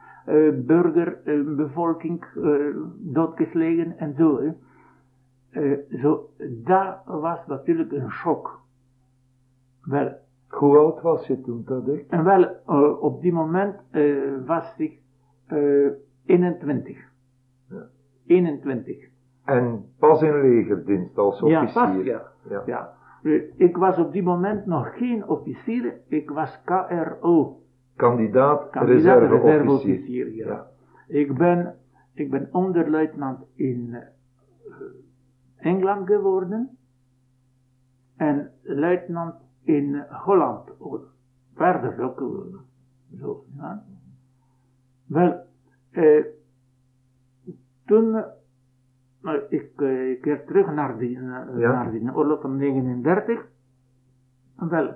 burger, 0.66 1.21
bevolking 1.57 2.25
eh, 2.25 2.77
doodgeslagen 2.99 3.99
en 3.99 4.14
zo. 4.19 4.55
Eh, 5.57 5.73
zo. 6.01 6.29
Dat 6.49 6.97
was 7.05 7.47
natuurlijk 7.47 7.92
een 7.92 8.11
shock. 8.11 8.61
Wel, 9.83 10.12
Hoe 10.49 10.79
oud 10.79 11.01
was 11.03 11.27
je 11.27 11.40
toen, 11.40 11.64
Tadek? 11.64 12.05
en 12.11 12.25
wel, 12.25 12.45
eh, 12.66 13.03
op 13.03 13.21
die 13.21 13.33
moment 13.33 13.77
eh, 13.90 14.05
was 14.47 14.75
ik 14.77 14.99
eh 15.47 15.88
21. 16.27 16.99
Ja. 17.71 17.87
21. 18.27 18.97
En 19.45 19.85
pas 19.99 20.23
in 20.23 20.40
legerdienst 20.40 21.19
als 21.19 21.40
Ja, 21.40 21.62
officier. 21.62 21.83
pas, 21.95 22.05
ja. 22.05 22.23
Ja. 22.51 22.62
ja. 22.66 22.92
Eh, 23.23 23.42
Ik 23.57 23.77
was 23.77 23.99
op 23.99 24.12
die 24.12 24.23
moment 24.23 24.66
nog 24.66 24.97
geen 24.97 25.29
officier, 25.29 25.95
ik 26.09 26.31
was 26.31 26.62
KRO, 26.64 27.61
Kandidaat, 27.97 28.71
kandidaat 28.71 29.31
reserveofficier. 29.31 30.35
Ja. 30.35 30.47
Ja. 30.47 30.66
Ik, 31.09 31.35
ben, 31.38 31.75
ik 32.14 32.31
ben 32.31 32.49
onderluitenant 32.53 33.38
in 33.55 33.97
Engeland 35.57 36.07
geworden 36.07 36.77
en 38.16 38.51
luitenant 38.62 39.35
in 39.62 40.05
Holland. 40.09 40.71
Verder 41.55 42.01
ook 42.01 42.21
eh, 42.21 42.59
zo. 43.21 43.45
Ja. 43.57 43.85
Wel, 45.07 45.45
eh, 45.90 46.25
toen 47.87 48.14
eh, 49.23 49.35
ik 49.49 49.71
eh, 49.81 50.21
keer 50.21 50.45
terug 50.47 50.75
naar 50.75 50.99
die, 50.99 51.16
eh, 51.16 51.23
Ja. 51.59 51.73
naar 51.73 51.90
die 51.90 52.14
oorlog 52.14 52.40
van 52.40 52.57
39. 52.57 53.49
Wel, 54.57 54.95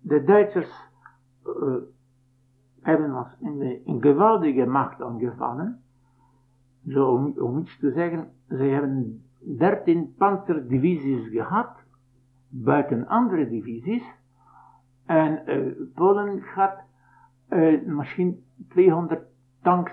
de 0.00 0.24
Duitsers 0.24 0.70
eh, 1.44 1.74
hebben 2.80 3.14
ons 3.16 3.28
in 3.40 3.58
de, 3.58 3.82
een 3.86 4.02
geweldige 4.02 4.66
macht 4.66 5.02
aangevallen. 5.02 5.82
Zo 6.88 7.12
om, 7.14 7.34
om 7.38 7.58
iets 7.58 7.78
te 7.78 7.92
zeggen, 7.92 8.30
ze 8.48 8.62
hebben 8.62 9.23
13 9.44 10.14
panzerdivisies 10.18 11.28
gehad, 11.28 11.76
buiten 12.48 13.06
andere 13.06 13.48
divisies. 13.48 14.02
En 15.06 15.46
eh, 15.46 15.58
Polen 15.94 16.42
had 16.54 16.78
eh, 17.48 17.82
misschien 17.82 18.44
200 18.68 19.22
tanks 19.62 19.92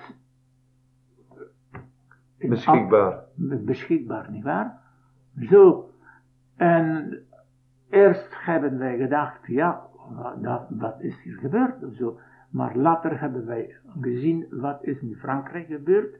in 2.37 2.49
Beschikbaar. 2.49 3.23
beschikbaar, 3.35 4.31
nietwaar? 4.31 4.79
Zo. 5.39 5.89
En 6.55 7.17
eerst 7.89 8.27
hebben 8.45 8.77
wij 8.77 8.97
gedacht, 8.97 9.47
ja, 9.47 9.87
wat, 10.41 10.65
wat 10.69 11.01
is 11.01 11.21
hier 11.23 11.37
gebeurd 11.37 11.83
of 11.83 11.95
zo. 11.95 12.19
Maar 12.49 12.75
later 12.75 13.19
hebben 13.19 13.45
wij 13.45 13.75
gezien 14.01 14.45
wat 14.49 14.83
is 14.83 14.99
in 14.99 15.15
Frankrijk 15.15 15.67
gebeurd. 15.67 16.15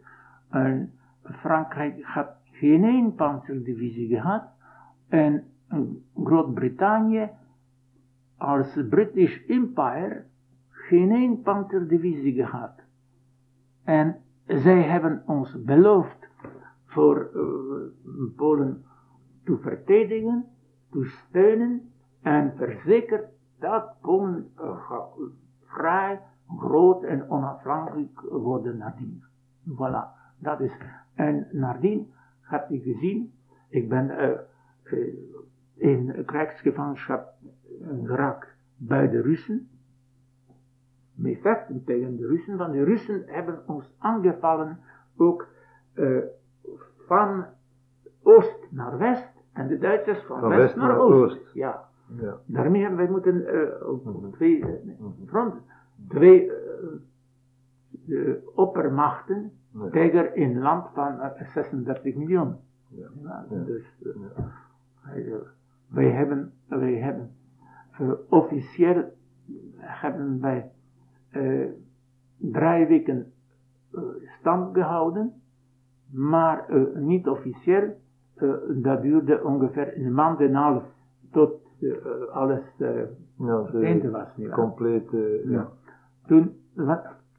En 0.50 0.94
Frankrijk 1.24 2.04
had 2.04 2.41
geen 2.62 2.84
één 2.84 3.16
panzerdivisie 3.16 4.08
gehad. 4.08 4.44
En 5.08 5.44
Groot-Brittannië 6.24 7.30
als 8.38 8.80
British 8.90 9.46
Empire 9.48 10.26
geen 10.70 11.12
één 11.12 11.42
panzerdivisie 11.42 12.34
gehad. 12.34 12.72
En 13.84 14.16
zij 14.46 14.82
hebben 14.82 15.24
ons 15.26 15.64
beloofd 15.64 16.28
voor 16.86 17.30
eh, 17.34 17.42
Polen 18.36 18.84
te 19.44 19.58
verdedigen, 19.58 20.46
te 20.92 21.04
steunen 21.06 21.92
en 22.22 22.54
verzekerd 22.56 23.26
dat 23.60 24.00
Polen 24.02 24.52
eh, 24.58 24.92
vrij, 25.66 26.22
groot 26.58 27.04
en 27.04 27.30
onafhankelijk 27.30 28.22
worden 28.30 28.78
nadien. 28.78 29.24
Voilà, 29.70 30.36
dat 30.38 30.60
is. 30.60 30.72
En 31.16 31.48
nadien 31.52 32.12
had 32.52 32.68
hij 32.68 32.80
gezien, 32.80 33.34
ik 33.70 33.90
ben 33.90 34.10
eh, 34.10 34.30
eh, 34.84 35.14
in 35.76 36.24
krijgsgevangenschap 36.26 37.34
geraakt 38.04 38.48
bij 38.78 39.10
de 39.10 39.22
Russen 39.22 39.70
mee 41.16 41.38
vechten 41.42 41.84
tegen 41.84 42.18
de 42.18 42.28
Russen, 42.28 42.58
want 42.58 42.74
de 42.74 42.84
Russen 42.84 43.24
hebben 43.26 43.68
ons 43.68 43.96
aangevallen 43.98 44.80
ook 45.18 45.48
eh, 45.94 46.18
van 46.98 47.46
oost 48.24 48.68
naar 48.72 48.98
west 48.98 49.30
en 49.54 49.68
de 49.68 49.78
Duitsers 49.78 50.24
van, 50.24 50.40
Van 50.40 50.50
west, 50.50 50.62
west 50.62 50.76
naar, 50.76 50.98
oost. 51.00 51.14
oost. 51.38 51.54
Ja, 51.54 51.90
Ja. 52.22 52.38
daarmee 52.46 52.82
hebben 52.82 53.00
wij 53.00 53.10
moeten 53.10 53.46
eh, 53.46 53.88
op 53.90 54.06
Mhm. 54.06 54.32
twee 54.32 54.66
eh, 54.66 55.06
fronten, 55.28 55.62
twee 56.08 56.52
eh, 56.52 58.34
oppermachten 58.56 59.52
Tegen 59.92 60.42
een 60.42 60.58
land 60.60 60.88
van 60.94 61.20
eh, 61.20 61.48
36 61.54 62.16
miljoen. 62.16 62.56
Ja. 62.88 63.46
Dus 63.66 63.84
eh, 64.04 64.12
wij, 65.06 65.26
eh, 65.26 65.36
wij 65.88 66.10
hebben, 66.12 66.52
wij 66.68 66.94
hebben 66.96 67.32
eh, 68.00 68.12
officieel 68.30 69.04
hebben 69.78 70.42
wij 70.42 70.72
eh, 71.30 71.66
drie 72.38 72.86
weken 72.88 73.32
eh, 73.94 74.02
stand 74.40 74.76
gehouden, 74.78 75.34
maar 76.12 76.70
eh, 76.70 76.96
niet 76.96 77.28
officieel. 77.28 78.00
eh, 78.36 78.54
dat 78.70 79.02
duurde 79.02 79.44
ongeveer 79.44 79.98
een 79.98 80.14
maand 80.14 80.40
en 80.40 80.46
een 80.46 80.56
half 80.56 80.84
tot 81.32 81.52
eh, 81.82 81.92
alles 82.32 82.62
eh 82.78 83.02
Ja, 83.38 83.64
het 83.64 83.84
einde 83.84 84.10
was. 84.10 84.28
Niet 84.36 84.50
compleet, 84.50 85.14
eh, 85.14 85.50
ja. 85.50 85.70
Toen 86.28 86.56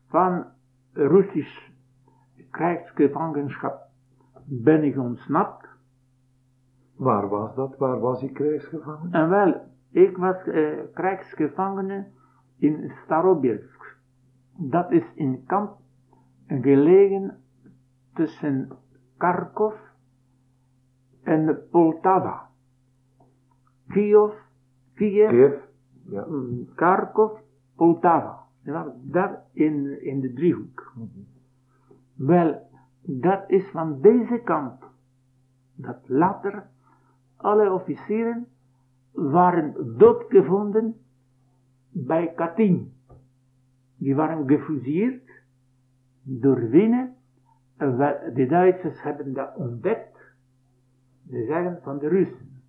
van 0.07 0.45
Russisch 0.93 1.71
krijgsgevangenschap 2.53 3.81
ben 4.45 4.85
ik 4.85 4.99
ontsnapt. 4.99 5.69
Waar 6.97 7.29
was 7.29 7.55
dat? 7.55 7.77
Waar 7.77 8.01
was 8.01 8.23
ik 8.23 8.35
krijgsgevangen? 8.35 9.13
En 9.13 9.29
wel, 9.29 9.61
ik 9.91 10.17
was 10.17 10.47
eh, 10.47 10.79
krijgsgevangene 10.95 12.07
in 12.59 12.93
Starobelsk. 13.05 13.97
Dat 14.57 14.91
is 14.91 15.13
een 15.17 15.45
kamp 15.47 15.77
gelegen 16.47 17.39
tussen 18.15 18.69
Kharkov 19.17 19.75
en 21.23 21.59
Poltava. 21.71 22.51
Kiev, 23.89 24.33
Kiev, 24.95 25.31
Kiev? 25.31 25.55
Ja. 26.05 26.27
Kharkov, 26.75 27.41
Poltava. 27.77 28.41
Daar 29.03 29.43
in, 29.53 30.05
in 30.05 30.21
de 30.21 30.33
driehoek. 30.33 30.95
Wel, 32.27 32.63
dat 33.01 33.45
is 33.47 33.71
van 33.71 34.01
deze 34.01 34.41
kamp 34.45 34.91
dat 35.75 35.99
later 36.07 36.67
alle 37.37 37.73
officieren 37.73 38.47
waren 39.13 39.97
doodgevonden 39.99 40.97
bij 41.91 42.33
Katyn. 42.35 42.93
Die 43.97 44.15
waren 44.15 44.49
gefusilleerd 44.49 45.31
door 46.23 46.69
Wenen. 46.69 47.15
De 48.35 48.47
Duitsers 48.49 49.03
hebben 49.03 49.33
dat 49.33 49.57
ontdekt. 49.57 50.17
Ze 51.31 51.45
zeggen 51.45 51.79
van 51.83 51.99
de 51.99 52.09
Russen. 52.09 52.63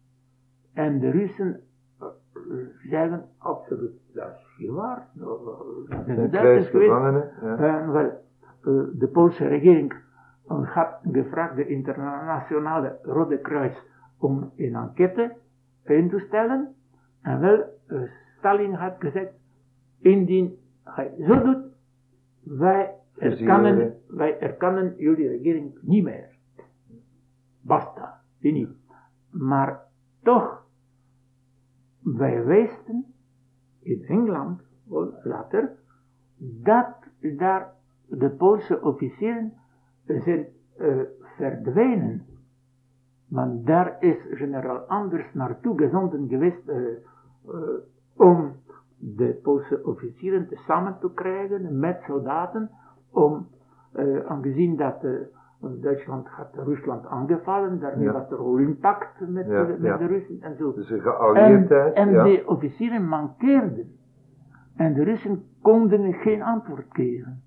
En 0.74 1.00
de 1.00 1.10
Russen 1.10 1.62
eh, 2.00 2.08
zeggen 2.90 3.30
absoluut, 3.38 4.02
dat 4.14 4.34
is 4.58 4.70
waar. 4.70 5.08
Dat 5.14 6.06
zijn 6.06 6.22
de 6.22 6.30
Duitsers 6.30 6.70
geweest. 6.70 6.92
Ja. 7.42 7.58
En 7.58 7.92
wel, 7.92 8.23
eh, 8.64 8.84
de 8.94 9.08
Poolse 9.08 9.48
regering 9.48 9.94
eh, 10.48 10.70
had 10.70 11.00
gevraagd 11.12 11.56
de 11.56 11.68
internationale 11.68 13.00
Rode 13.02 13.40
Kruis 13.40 13.78
om 14.18 14.52
een 14.56 14.76
enquête 14.76 15.36
in 15.84 16.10
te 16.10 16.20
stellen. 16.20 16.76
En 17.22 17.40
wel, 17.40 17.64
eh, 17.88 18.02
Stalin 18.38 18.74
had 18.74 18.96
gezegd, 19.00 19.32
indien 20.00 20.58
hij 20.84 21.14
zo 21.20 21.44
doet, 21.44 21.64
wij 22.44 22.96
erkennen, 23.18 23.76
Fusilleren. 23.76 24.02
wij 24.08 24.40
erkennen 24.40 24.94
jullie 24.98 25.28
regering 25.28 25.78
niet 25.82 26.04
meer. 26.04 26.30
Basta, 27.62 28.22
fini. 28.40 28.68
Maar 29.30 29.82
toch, 30.22 30.66
wij 32.00 32.46
wisten 32.46 33.06
in 33.80 34.04
Engeland, 34.04 34.62
later, 35.24 35.72
dat 36.38 36.96
daar 37.38 37.74
de 38.08 38.30
Poolse 38.30 38.82
officieren 38.82 39.54
zijn 40.06 40.46
eh, 40.78 40.88
verdwenen. 41.38 42.26
Want 43.30 43.66
daar 43.66 43.96
is 44.00 44.18
generaal 44.32 44.78
Anders 44.78 45.34
naartoe 45.34 45.78
gezonden 45.78 46.28
geweest 46.28 46.68
eh, 46.68 46.78
om 48.18 48.52
de 48.98 49.40
Poolse 49.44 49.84
officieren 49.84 50.48
te 50.48 50.56
samen 50.56 50.98
te 51.00 51.14
krijgen 51.14 51.80
met 51.80 52.02
soldaten, 52.08 52.70
om, 53.12 53.48
aangezien 54.28 54.76
dat 54.76 55.06
Duitsland 55.82 56.28
had 56.28 56.50
Rusland 56.54 57.06
aangevallen, 57.06 57.80
daarmee 57.80 58.06
Ja. 58.06 58.12
was 58.14 58.32
er 58.32 58.38
al 58.38 58.58
impact 58.58 59.20
met, 59.28 59.48
Ja, 59.48 59.64
de, 59.66 59.72
met 59.72 59.82
ja. 59.92 59.98
de 59.98 60.06
Russen 60.06 60.42
en 60.42 60.56
zo. 60.58 60.74
Dus 60.74 60.90
een 60.90 60.96
En, 60.98 61.02
geallieerdheid. 61.02 61.94
en 61.94 62.10
ja. 62.12 62.24
de 62.24 62.44
officieren 62.46 63.08
mankeerden. 63.08 63.92
En 64.76 64.94
de 64.94 65.04
Russen 65.04 65.44
konden 65.62 66.14
geen 66.14 66.42
antwoord 66.42 66.86
geven. 66.90 67.43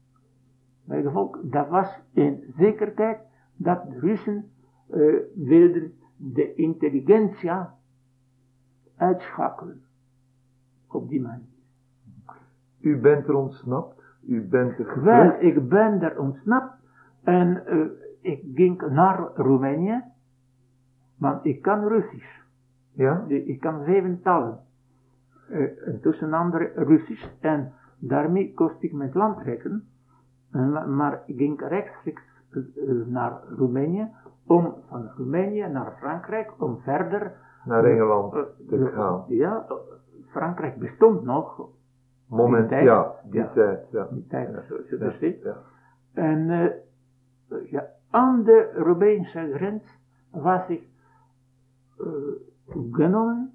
Bij 0.87 1.03
gevolg, 1.03 1.39
dat 1.43 1.69
was 1.69 2.01
in 2.13 2.45
zekerheid 2.57 3.19
dat 3.57 3.85
de 3.91 3.99
Russen 3.99 4.51
eh, 4.91 5.01
wilden 5.35 5.93
de 6.17 6.55
intelligentia 6.55 7.75
uitschakelen. 8.97 9.81
Op 10.89 11.09
die 11.09 11.21
manier. 11.21 11.47
U 12.81 12.97
bent 13.01 13.27
er 13.29 13.35
ontsnapt. 13.35 14.03
U 14.27 14.43
bent 14.49 14.79
er 14.79 15.03
Wel, 15.05 15.41
ik 15.41 15.69
ben 15.69 16.03
er 16.03 16.19
ontsnapt 16.21 16.75
en 17.25 17.67
eh, 17.67 17.79
ik 18.21 18.43
ging 18.55 18.81
naar 18.91 19.31
Roemenië, 19.35 20.03
want 21.19 21.45
ik 21.45 21.63
kan 21.63 21.89
Russisch. 21.89 22.41
Ja? 22.93 23.25
De- 23.29 23.45
Ik 23.45 23.61
kan 23.61 23.85
zeven 23.85 24.21
talen. 24.23 24.59
Eh, 25.51 25.89
en 25.89 26.01
tussen 26.01 26.33
andere 26.33 26.73
Russisch. 26.75 27.27
En 27.41 27.73
daarmee 27.99 28.55
kost 28.55 28.83
ik 28.83 28.93
mijn 28.93 29.11
land 29.13 29.39
trekken. 29.39 29.89
Maar 30.87 31.23
ik 31.27 31.37
ging 31.37 31.61
rechtstreeks 31.69 32.23
eh, 32.51 32.61
eh, 32.91 33.07
naar 33.07 33.41
Roemenië. 33.57 34.09
Om 34.47 34.75
van 34.89 35.11
Roemenië 35.17 35.67
naar 35.69 35.97
Frankrijk. 35.99 36.63
Om 36.63 36.79
verder 36.81 37.33
Naar 37.65 37.85
Engeland 37.85 38.35
eh, 38.35 38.41
te 38.69 38.77
eh, 38.89 38.95
gaan. 38.95 39.25
Ja, 39.29 39.67
Frankrijk 40.27 40.79
bestond 40.79 41.23
nog. 41.23 41.69
Moment, 42.29 42.69
die 42.69 42.79
tijd. 42.79 42.85
ja, 42.85 43.13
die 43.25 43.41
Ja. 43.41 43.51
tijd. 43.53 43.87
Ja. 43.91 44.09
Die 44.11 44.27
tijd, 44.27 44.49
Ja. 44.49 44.63
Ja. 44.91 44.99
te 45.11 45.17
zien. 45.21 45.37
Ja. 45.43 45.57
En 46.15 46.73
ja, 47.71 47.87
aan 48.11 48.43
de 48.43 48.73
Roemeense 48.75 49.51
grens 49.55 49.83
was 50.31 50.69
ik 50.69 50.83
eh, 51.99 52.07
genomen, 52.93 53.55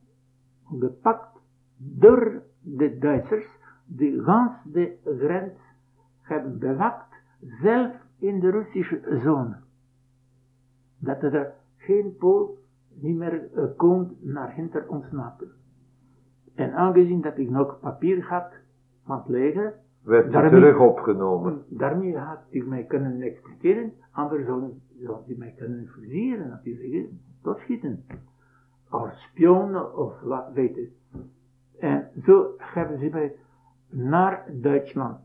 gepakt 0.80 1.40
door 1.78 2.42
de 2.62 2.98
Duitsers, 2.98 3.48
die 3.86 4.24
gans 4.24 4.52
de 4.64 4.98
grens 5.18 5.54
hebben 6.32 6.60
bewaakt, 6.60 7.16
zelf 7.62 7.92
in 8.20 8.40
de 8.40 8.50
Russische 8.50 9.20
zone. 9.24 9.56
Dat 10.98 11.24
er 11.24 11.54
geen 11.78 12.16
Pool 12.18 12.58
niet 12.94 13.16
meer 13.18 13.54
eh, 13.54 13.64
kon 13.78 14.18
naar 14.20 14.54
hinter 14.54 14.88
ontsnappen. 14.88 15.52
En 16.56 16.74
aangezien 16.74 17.22
dat 17.22 17.38
ik 17.38 17.50
nog 17.50 17.80
papier 17.80 18.24
had 18.24 18.52
van 19.06 19.18
het 19.18 19.28
leger, 19.28 19.74
Werd 20.02 20.32
Daarmee- 20.32 20.60
terug 20.60 20.80
opgenomen. 20.80 21.64
Daarmee 21.68 22.18
had 22.18 22.40
ik 22.50 22.66
mij 22.66 22.84
kunnen 22.84 23.22
expliceren, 23.22 23.94
anders 24.12 24.46
zouden 24.46 24.82
die 25.26 25.38
mij 25.38 25.54
kunnen 25.58 25.88
fuseren 25.88 26.48
natuurlijk, 26.50 27.10
doodschieten. 27.42 28.06
Als 28.90 29.22
spion 29.22 29.76
of 29.96 30.22
wat 30.22 30.52
weet 30.54 30.78
ik. 30.78 30.90
En 31.80 32.08
zo 32.26 32.54
hebben 32.58 33.00
ze 33.00 33.10
mij 33.12 33.36
naar 33.90 34.46
Duitsland 34.52 35.20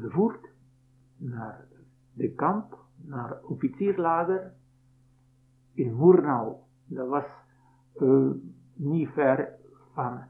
gevoerd, 0.00 0.48
naar 1.16 1.64
de 2.12 2.30
kamp, 2.34 2.78
naar 3.04 3.38
officierlager 3.42 4.52
in 5.74 5.96
Murnau. 5.96 6.54
Dat 6.86 7.08
was 7.08 7.24
eh, 7.96 8.30
niet 8.74 9.08
ver 9.08 9.48
van 9.94 10.20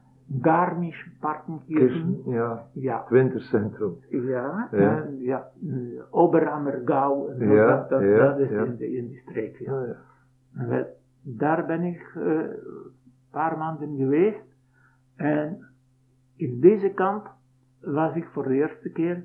Garmisch-Partenkirchen. 0.41 1.87
Kirchen, 2.23 2.31
ja. 2.31 2.67
Ja, 2.73 2.99
Het 2.99 3.09
wintercentrum. 3.09 3.95
ja, 4.09 4.67
Ja. 4.71 5.51
eh, 5.67 6.01
Oberammergau, 6.09 7.45
Ja, 7.45 7.67
dat, 7.77 7.89
dat, 7.89 8.01
ja, 8.01 8.17
dat 8.27 8.39
is 8.39 8.49
in, 8.49 8.75
de, 8.75 8.91
in 8.97 9.07
die 9.07 9.17
streek. 9.19 9.57
Ja. 9.59 9.95
Wel, 10.51 10.85
daar 11.21 11.65
ben 11.65 11.81
ik 11.83 12.11
eh, 12.15 12.23
een 12.23 12.55
paar 13.31 13.57
maanden 13.57 13.95
geweest 13.97 14.43
en 15.15 15.65
in 16.35 16.59
deze 16.59 16.89
kamp 16.89 17.33
was 17.81 18.15
ik 18.15 18.27
voor 18.31 18.43
de 18.43 18.53
eerste 18.53 18.89
keer 18.89 19.23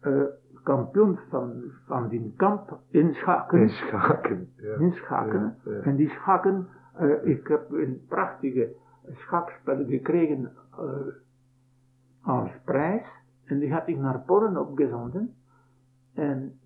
eh, 0.00 0.22
kampioen 0.62 1.18
van, 1.30 1.52
van 1.86 2.08
die 2.08 2.32
kamp 2.36 2.78
in 2.90 3.14
Schaken. 3.14 3.58
In 3.60 3.68
Schaken. 3.68 4.48
Ja. 4.56 4.74
In 4.78 4.92
Schaken. 4.92 5.56
Ja, 5.64 5.72
ja. 5.72 5.80
En 5.80 5.96
die 5.96 6.08
Schaken, 6.08 6.66
eh, 6.96 7.08
ik 7.26 7.46
heb 7.48 7.70
een 7.70 8.00
prachtige 8.08 8.68
schakspel 9.10 9.84
gekregen 9.86 10.52
eh, 10.78 10.84
als 12.22 12.50
prijs. 12.64 13.06
En 13.44 13.58
die 13.58 13.72
had 13.72 13.88
ik 13.88 13.98
naar 13.98 14.20
Polen 14.26 14.56
opgezonden. 14.56 15.34
En 16.14 16.58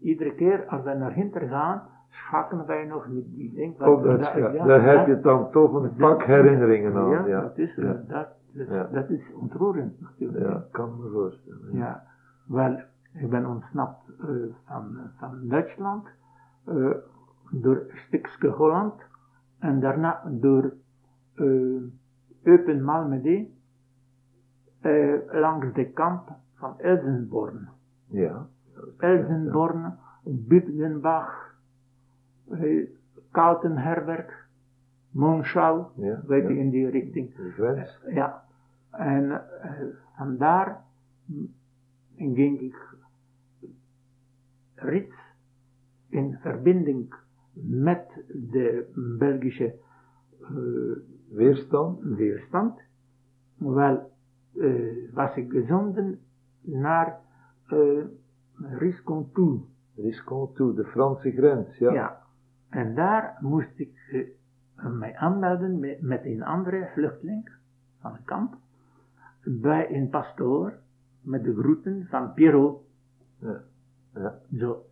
iedere 0.00 0.34
keer 0.34 0.64
als 0.66 0.82
wij 0.82 0.94
naar 0.94 1.12
Hinter 1.12 1.48
gaan, 1.48 1.82
schaken 2.08 2.66
wij 2.66 2.84
nog 2.84 3.06
met 3.08 3.24
die 3.34 3.52
ding. 3.54 3.80
Oh, 3.82 4.02
dat, 4.02 4.20
is- 4.20 4.32
ja, 4.34 4.66
daar 4.66 4.82
heb 4.84 5.06
je 5.06 5.20
dan 5.20 5.50
toch 5.50 5.74
een 5.74 5.94
pak 5.96 6.22
herinneringen 6.22 6.94
aan. 6.96 7.10
Ja, 7.10 7.26
Ja, 7.26 7.40
dat 7.40 7.58
is, 7.58 7.74
dat, 8.08 8.28
dat, 8.54 8.68
Ja. 8.68 8.84
dat 8.84 9.10
is 9.10 9.32
ontroerend 9.32 10.00
natuurlijk. 10.00 10.44
Ja, 10.44 10.64
kan 10.70 11.00
me 11.00 11.10
voorstellen. 11.10 11.76
Ja, 11.76 12.06
wel, 12.46 12.80
ik 13.12 13.30
ben 13.30 13.46
ontsnapt 13.46 14.08
eh, 14.20 14.28
van, 14.64 14.96
van 15.18 15.48
Duitsland, 15.48 16.06
eh, 16.64 16.90
door 17.50 17.76
een 17.76 17.96
stukje 18.06 18.48
Holland 18.48 18.94
en 19.58 19.80
daarna 19.80 20.22
door 20.30 20.72
uh, 21.36 21.82
Eupen 22.42 22.84
Malmedy, 22.84 23.48
langs 25.30 25.72
de 25.74 25.90
kamp 25.92 26.28
van 26.54 26.78
Elsenborn. 26.80 27.68
Ja. 28.08 28.46
Elsenborn, 28.98 29.98
Bütgenbach, 30.24 31.54
eh, 32.50 32.88
Kaltenherberg, 33.30 34.48
Monschau, 35.10 35.84
Ja, 35.94 36.20
weet 36.26 36.42
ja. 36.42 36.48
je, 36.48 36.56
in 36.58 36.70
die 36.70 36.88
richting. 36.90 37.34
Ja, 38.08 38.43
en 38.96 39.30
eh, 39.30 39.70
vandaar 40.16 40.84
mm, 41.24 41.54
ging 42.16 42.60
ik 42.60 42.96
rits 44.74 45.14
in 46.08 46.38
verbinding 46.40 47.14
met 47.52 48.24
de 48.32 48.92
Belgische 49.18 49.74
eh, 50.40 50.48
Weerstand? 51.28 52.02
weerstand, 52.02 52.80
wel 53.56 54.12
eh, 54.56 55.12
was 55.12 55.36
ik 55.36 55.50
gezonden 55.50 56.18
naar 56.60 57.18
uh, 57.72 58.04
Riscontoul. 58.54 59.66
Riscontoul, 59.96 60.74
de 60.74 60.84
Franse 60.84 61.30
grens, 61.30 61.76
ja. 61.76 61.92
Ja. 61.92 62.22
En 62.68 62.94
daar 62.94 63.38
moest 63.40 63.78
ik 63.78 63.96
eh, 64.74 64.86
mij 64.86 65.16
aanmelden 65.16 65.78
met, 65.78 66.00
met 66.00 66.24
een 66.24 66.42
andere 66.42 66.90
vluchteling 66.92 67.50
van 68.00 68.12
het 68.12 68.24
kamp 68.24 68.56
bij 69.44 69.94
een 69.96 70.08
pastoor 70.08 70.72
met 71.20 71.44
de 71.44 71.54
groeten 71.56 72.06
van 72.10 72.32
Pierrot. 72.32 72.82
Ja. 73.40 73.60
ja. 74.14 74.34
Zo. 74.58 74.82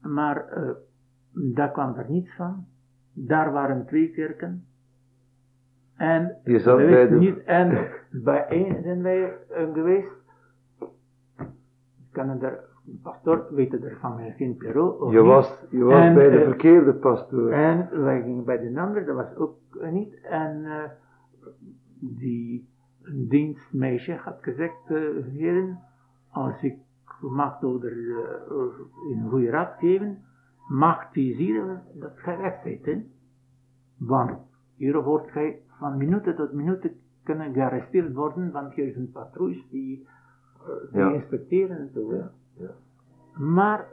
Maar 0.00 0.48
eh, 0.48 0.70
daar 1.32 1.70
kwam 1.70 1.94
er 1.94 2.10
niets 2.10 2.34
van. 2.36 2.66
Daar 3.12 3.52
waren 3.52 3.86
twee 3.86 4.10
kerken. 4.10 4.64
En 5.96 6.36
Je 6.44 6.58
zat 6.58 6.78
we 6.78 6.84
bij 6.84 7.08
de- 7.08 7.14
niet, 7.14 7.42
en 7.44 7.88
bij 8.24 8.46
één 8.46 8.82
zijn 8.82 9.02
wij 9.02 9.36
eh, 9.50 9.72
geweest. 9.72 10.10
Kan 12.10 12.28
er, 12.28 12.40
de 12.84 12.98
pastoor 13.02 13.46
weet 13.50 13.72
er 13.72 13.96
van 14.00 14.14
mij 14.14 14.34
geen 14.36 14.56
Pierrot. 14.56 15.12
Je 15.12 15.20
was, 15.22 15.64
je 15.70 15.84
was 15.84 15.94
En, 16.04 16.14
bij 16.14 16.30
de 16.30 16.38
eh, 16.38 16.46
verkeerde 16.48 16.94
pastoor. 16.94 17.50
En 17.52 18.02
wij 18.04 18.22
gingen 18.22 18.44
bij 18.44 18.58
de 18.58 18.80
ander, 18.80 19.04
dat 19.04 19.16
was 19.16 19.36
ook 19.36 19.56
niet. 19.90 20.20
En 20.22 20.64
eh, 20.64 20.90
die 21.98 22.68
dienstmeisje 23.28 24.12
had 24.14 24.38
gezegd, 24.40 24.88
heren, 25.32 25.78
als 26.30 26.62
ik 26.62 26.76
mag 27.20 27.58
door 27.60 27.84
er, 27.84 28.16
eh, 28.18 29.12
een 29.12 29.28
goede 29.30 29.50
raad 29.50 29.78
geven, 29.78 30.18
mag 30.68 31.10
die 31.10 31.34
zien 31.34 31.78
dat 31.94 32.12
gij. 32.14 32.80
Hè? 32.82 33.02
Want 33.98 34.38
hier 34.76 35.02
wordt 35.02 35.30
gij 35.30 35.62
van 35.78 35.96
minute 35.96 36.34
tot 36.34 36.52
minute 36.52 36.92
kunnen 37.22 37.52
gearresteerd 37.52 38.12
worden, 38.14 38.50
want 38.52 38.72
hier 38.74 38.92
zijn 38.92 39.10
patrouilles 39.10 39.68
die, 39.70 40.06
eh, 40.60 40.92
die 40.92 41.00
Ja. 41.00 41.12
inspecteren 41.12 41.78
en 41.78 41.90
zo. 41.94 42.14
ja. 42.14 42.70
Maar 43.38 43.86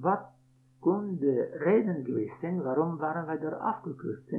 wat 0.00 0.20
kon 0.78 1.16
de 1.18 1.56
reden 1.58 2.04
geweest 2.04 2.40
zijn, 2.40 2.62
waarom 2.62 2.96
waren 2.96 3.26
wij 3.26 3.40
er 3.40 3.56
afgekeurd? 3.56 4.32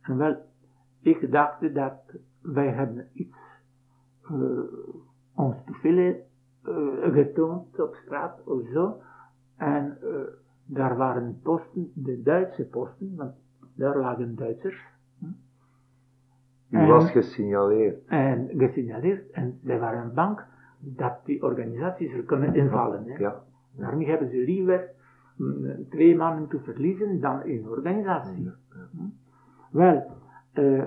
En 0.00 0.16
wel, 0.16 0.36
ik 1.00 1.32
dacht 1.32 1.74
dat 1.74 2.00
wij 2.40 2.68
hebben 2.68 3.08
iets 3.12 3.36
eh, 4.22 4.34
ons 5.34 5.56
te 5.66 5.72
veel 5.72 6.26
eh, 6.62 7.12
getoond 7.12 7.80
op 7.80 7.94
straat 7.94 8.44
of 8.44 8.60
zo. 8.72 9.00
En 9.56 9.98
eh, 10.02 10.08
daar 10.64 10.96
waren 10.96 11.40
posten, 11.42 11.90
de 11.94 12.22
Duitse 12.22 12.64
posten, 12.64 13.16
want 13.16 13.34
daar 13.74 13.98
lagen 13.98 14.36
Duitsers. 14.36 14.86
U 16.70 16.86
was 16.86 17.10
gesignaleerd. 17.10 18.06
en 18.06 18.48
gesignaleerd 18.56 19.30
en 19.30 19.58
zij 19.64 19.78
waren 19.78 20.14
bang 20.14 20.40
dat 20.78 21.24
die 21.24 21.42
organisaties 21.42 22.12
er 22.12 22.22
kunnen 22.22 22.54
invallen. 22.54 23.04
Hè. 23.06 23.18
Ja. 23.18 23.42
Daarmee 23.78 24.08
hebben 24.08 24.30
ze 24.30 24.36
liever 24.36 24.90
mm, 25.36 25.88
twee 25.90 26.16
mannen 26.16 26.48
te 26.48 26.60
verliezen 26.60 27.20
dan 27.20 27.42
één 27.42 27.68
organisatie. 27.68 28.42
Ja, 28.42 28.54
Hm? 28.90 29.08
Wel, 29.70 30.06
eh, 30.52 30.84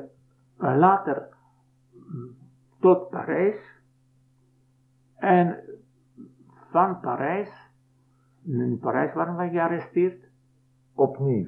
later 0.57 1.27
mm, 1.93 2.35
tot 2.79 3.09
Parijs 3.09 3.79
en 5.15 5.57
van 6.69 6.99
Parijs, 6.99 7.49
in 8.43 8.79
Parijs 8.79 9.13
waren 9.13 9.35
wij 9.35 9.49
gearresteerd, 9.49 10.29
Opnieuw. 10.93 11.47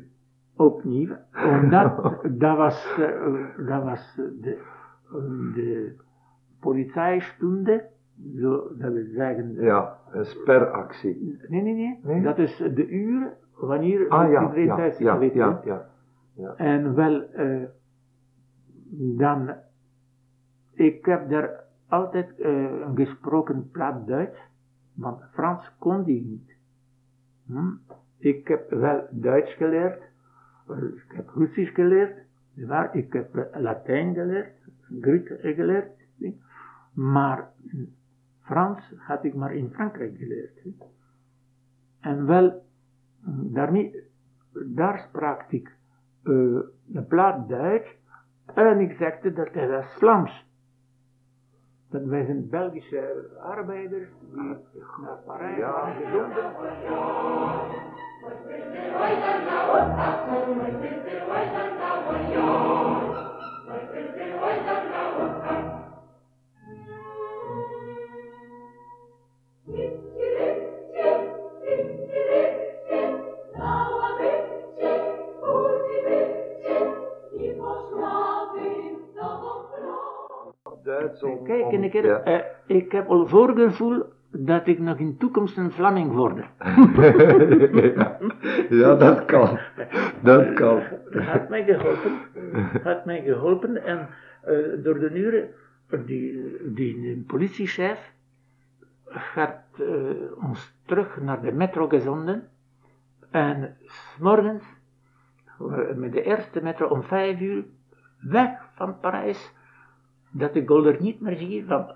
opnieuw, 0.55 1.15
omdat 1.61 2.17
dat 2.39 2.57
was, 2.57 2.95
eh, 2.99 3.67
dat 3.67 3.83
was 3.83 4.15
de, 4.15 4.61
de 5.55 5.95
polizeistunde, 6.59 7.89
zo, 8.39 8.67
dat 8.77 8.93
wil 8.93 9.05
zeggen, 9.15 9.53
Ja, 9.61 9.97
een 10.11 10.25
speractie. 10.25 11.39
nee, 11.47 11.61
nee, 11.61 11.73
nee, 11.73 11.99
Nee? 12.03 12.21
dat 12.21 12.37
is 12.37 12.57
de 12.57 12.87
uur 12.89 13.33
wanneer 13.53 14.09
Ah 14.09 14.31
ja, 14.31 14.53
ja, 14.55 14.75
thuis 14.75 14.97
ja, 14.97 15.17
weet, 15.17 15.33
ja, 15.33 15.61
hè. 15.63 15.71
ja. 16.41 16.55
En 16.55 16.95
wel, 16.95 17.21
eh, 17.31 17.63
dan, 19.17 19.53
ik 20.73 21.05
heb 21.05 21.29
daar 21.29 21.63
altijd 21.87 22.39
eh, 22.39 22.89
gesproken 22.95 23.69
plaat 23.71 24.07
Duits, 24.07 24.37
want 24.93 25.21
Frans 25.31 25.75
kon 25.79 26.03
die 26.03 26.25
niet. 26.25 26.55
Hm? 27.47 27.71
Ik 28.17 28.47
heb 28.47 28.69
wel 28.69 29.07
Duits 29.11 29.53
geleerd, 29.53 30.01
ik 30.95 31.11
heb 31.15 31.29
Russisch 31.35 31.73
geleerd, 31.73 32.17
ik 32.93 33.13
heb 33.13 33.47
Latijn 33.53 34.13
geleerd, 34.13 34.51
Griek 35.01 35.27
geleerd, 35.41 35.89
maar 36.93 37.49
Frans 38.43 38.93
had 38.97 39.23
ik 39.23 39.33
maar 39.33 39.53
in 39.53 39.69
Frankrijk 39.69 40.17
geleerd. 40.17 40.59
En 41.99 42.25
wel, 42.25 42.63
daarmee, 43.51 43.95
daar 44.65 44.99
sprak 45.07 45.43
ik 45.51 45.75
eh, 46.23 46.33
een 46.93 47.05
plaat 47.07 47.49
Duits 47.49 48.01
en 48.53 48.79
ik 48.79 48.95
zegde 48.97 49.33
dat 49.33 49.53
hij 49.53 49.67
was 49.67 49.85
Vlaams. 49.97 50.51
Dat 51.89 52.03
wij 52.03 52.25
zijn 52.25 52.49
Belgische 52.49 53.29
arbeiders 53.39 54.09
die 54.31 54.41
naar 55.01 55.17
Parijs 55.25 55.57
Ja, 55.57 55.71
waren 55.71 55.95
gezonden. 55.95 56.51
Duits 81.03 81.23
om... 81.23 81.43
Kijk, 81.43 81.71
en 81.71 81.83
ik 81.83 81.93
heb, 81.93 82.03
ja. 82.03 82.23
eh, 82.23 82.39
ik 82.65 82.91
heb 82.91 83.07
al 83.07 83.27
voorgevoel 83.27 84.03
dat 84.31 84.67
ik 84.67 84.79
nog 84.79 84.97
in 84.97 85.09
de 85.09 85.17
toekomst 85.17 85.57
een 85.57 85.71
Vlaming 85.71 86.11
word. 86.11 86.37
ja. 87.95 88.17
ja, 88.81 88.95
dat 88.95 89.25
kan. 89.25 89.59
Dat 90.21 90.53
kan. 90.53 90.81
Dat 91.11 91.23
had 91.23 91.49
mij 91.49 91.63
geholpen. 91.63 92.11
Had 92.83 93.05
mij 93.05 93.21
geholpen 93.21 93.83
en 93.83 94.07
eh, 94.41 94.55
door 94.83 94.99
de 94.99 95.09
uren, 95.09 95.49
die, 96.05 96.73
die 96.73 97.23
politiechef 97.27 98.13
eh, 99.35 99.49
ons 100.43 100.73
terug 100.85 101.21
naar 101.21 101.41
de 101.41 101.51
metro 101.51 101.87
gezonden. 101.87 102.47
En 103.31 103.77
s 103.85 104.17
morgens, 104.19 104.63
eh, 105.59 105.95
met 105.95 106.11
de 106.11 106.21
eerste 106.21 106.61
metro 106.61 106.87
om 106.87 107.03
vijf 107.03 107.39
uur, 107.39 107.63
weg 108.19 108.49
van 108.75 108.99
Parijs, 108.99 109.53
dat 110.33 110.53
de 110.53 110.65
Golder 110.65 111.01
niet 111.01 111.19
meer 111.19 111.37
zie, 111.37 111.65
want 111.65 111.95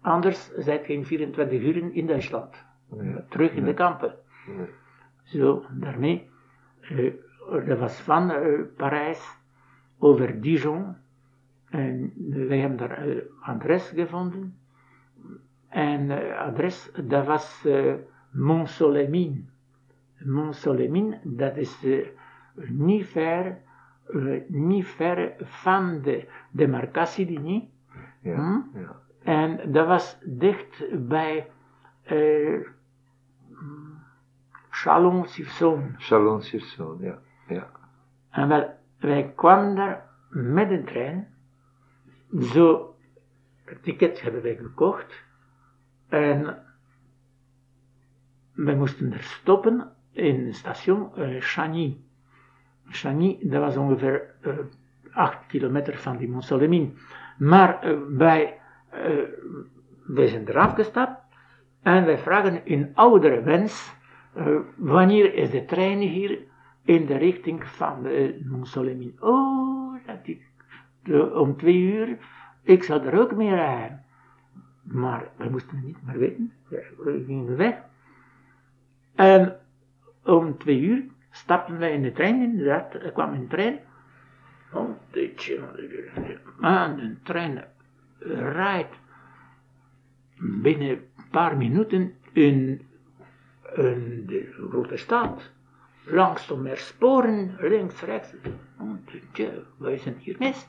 anders 0.00 0.50
zijt 0.56 0.84
geen 0.84 1.04
24 1.04 1.60
uur 1.60 1.94
in 1.94 2.06
Duitsland. 2.06 2.64
Nee. 2.90 3.14
Terug 3.28 3.52
in 3.52 3.64
de 3.64 3.74
kampen. 3.74 4.14
Nee. 4.56 4.66
Zo, 5.22 5.64
daarmee, 5.70 6.28
eh, 6.80 7.12
dat 7.66 7.78
was 7.78 8.00
van 8.00 8.30
eh, 8.30 8.60
Parijs 8.76 9.38
over 9.98 10.40
Dijon. 10.40 10.96
En 11.70 12.12
wij 12.48 12.58
hebben 12.58 12.78
daar 12.78 13.08
eh, 13.08 13.16
adres 13.40 13.88
gevonden. 13.88 14.58
En 15.68 16.10
eh, 16.10 16.38
adres, 16.38 16.90
dat 17.04 17.26
was 17.26 17.64
eh 17.64 17.94
Mont-Solemin. 18.36 19.48
Mont-Solemin, 20.24 21.16
dat 21.24 21.56
is 21.56 21.84
eh, 21.84 22.06
niet 22.68 23.06
ver, 23.06 23.46
eh, 23.46 23.52
niet 24.48 24.86
ver 24.86 25.34
van 25.38 26.00
de 26.02 26.28
demarcatielinie. 26.50 27.72
Ja. 28.20 28.34
Hm? 28.34 28.78
Ja. 28.78 28.96
En 29.22 29.72
dat 29.72 29.86
was 29.86 30.18
dicht 30.24 30.84
bij 31.08 31.50
eh 32.02 32.74
Chalon-sur-Saône. 34.70 35.96
Chalon-sur-Saône, 35.98 37.04
ja. 37.04 37.18
ja. 37.48 37.70
En 38.30 38.48
wel, 38.48 38.74
wij 38.98 39.32
kwamen 39.36 39.74
daar 39.74 40.08
met 40.30 40.70
een 40.70 40.84
trein. 40.84 41.28
Zo, 42.40 42.94
het 43.64 43.82
ticket 43.82 44.20
hebben 44.20 44.42
wij 44.42 44.56
gekocht. 44.56 45.24
En 46.08 46.62
wij 48.52 48.76
moesten 48.76 49.12
er 49.12 49.22
stoppen 49.22 49.92
in 50.12 50.46
het 50.46 50.54
station 50.54 51.14
eh, 51.14 51.40
Chagny. 51.40 52.00
Chagny, 52.88 53.38
dat 53.42 53.60
was 53.60 53.76
ongeveer 53.76 54.34
eh 54.40 54.52
8 55.16 55.46
kilometer 55.46 55.96
van 55.98 56.16
die 56.16 56.28
Mont-Solemin. 56.28 56.96
Maar 57.38 57.82
eh, 57.82 57.96
wij, 58.08 58.58
eh, 58.90 59.10
wij 60.06 60.26
zijn 60.26 60.48
eraf 60.48 60.74
gestapt 60.74 61.20
en 61.82 62.04
wij 62.04 62.18
vragen 62.18 62.66
in 62.66 62.90
oudere 62.94 63.42
wens, 63.42 63.94
eh, 64.34 64.56
wanneer 64.76 65.34
is 65.34 65.50
de 65.50 65.64
trein 65.64 65.98
hier 65.98 66.38
in 66.82 67.06
de 67.06 67.16
richting 67.16 67.64
van 67.64 68.02
de? 68.02 69.14
Oh, 69.20 69.94
dat 70.06 70.18
ik, 70.22 70.42
om 71.34 71.56
twee 71.56 71.80
uur, 71.80 72.18
ik 72.62 72.82
zal 72.82 73.02
er 73.02 73.20
ook 73.20 73.34
mee 73.34 73.54
rijden. 73.54 74.04
Maar 74.82 75.28
we 75.36 75.48
moesten 75.50 75.76
het 75.76 75.86
niet 75.86 76.02
meer 76.06 76.18
weten, 76.18 76.52
we 76.68 77.22
gingen 77.26 77.56
weg. 77.56 77.74
En 79.14 79.56
om 80.24 80.58
twee 80.58 80.80
uur 80.80 81.04
stapten 81.36 81.78
wij 81.78 81.92
in 81.92 82.02
de 82.02 82.12
trein, 82.12 82.42
inderdaad, 82.42 82.94
er 82.94 83.12
kwam 83.12 83.32
een 83.32 83.48
trein. 83.48 83.78
Oh, 84.72 84.90
dit, 85.10 85.58
en 86.60 86.96
de 86.96 87.16
trein 87.22 87.64
rijdt 88.52 88.94
binnen 90.38 90.90
een 90.90 91.28
paar 91.30 91.56
minuten 91.56 92.14
in, 92.32 92.86
in 93.74 94.24
de 94.26 94.66
grote 94.70 94.96
stad. 94.96 95.50
Langs 96.04 96.46
de 96.46 96.56
meer 96.56 96.76
sporen, 96.76 97.56
links, 97.58 98.00
rechts. 98.00 98.34
Oh, 98.78 98.90
tje, 99.32 99.64
wij 99.76 99.98
zijn 99.98 100.16
hier 100.18 100.36
mis. 100.38 100.66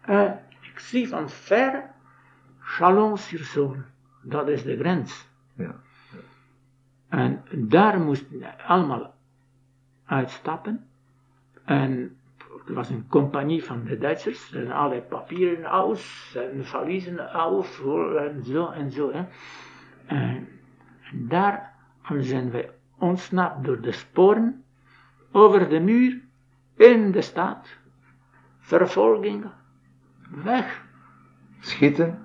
En 0.00 0.40
ik 0.60 0.78
zie 0.78 1.08
van 1.08 1.30
ver 1.30 1.90
Chalon-sur-Saône. 2.60 3.84
Dat 4.22 4.48
is 4.48 4.62
de 4.62 4.76
grens. 4.76 5.28
Ja. 5.54 5.74
En 7.08 7.42
daar 7.52 8.00
moesten 8.00 8.58
allemaal 8.66 9.14
uitstappen. 10.08 10.86
En 11.64 12.16
er 12.66 12.74
was 12.74 12.90
een 12.90 13.06
compagnie 13.08 13.64
van 13.64 13.84
de 13.84 13.98
Duitsers. 13.98 14.52
En 14.52 14.70
alle 14.70 15.00
papieren 15.00 15.64
aus. 15.64 16.34
En 16.36 16.66
valiezen 16.66 17.32
af. 17.32 17.80
En 18.16 18.44
zo 18.44 18.70
en 18.70 18.90
zo. 18.90 19.12
Hè. 19.12 19.24
En, 20.06 20.48
en 21.10 21.28
daar 21.28 21.74
zijn 22.18 22.50
we 22.50 22.70
ontsnapt 22.98 23.64
door 23.64 23.80
de 23.80 23.92
sporen. 23.92 24.64
Over 25.32 25.68
de 25.68 25.80
muur. 25.80 26.20
In 26.76 27.10
de 27.10 27.20
stad. 27.20 27.68
Vervolging. 28.58 29.44
Weg. 30.44 30.84
Schieten. 31.60 32.18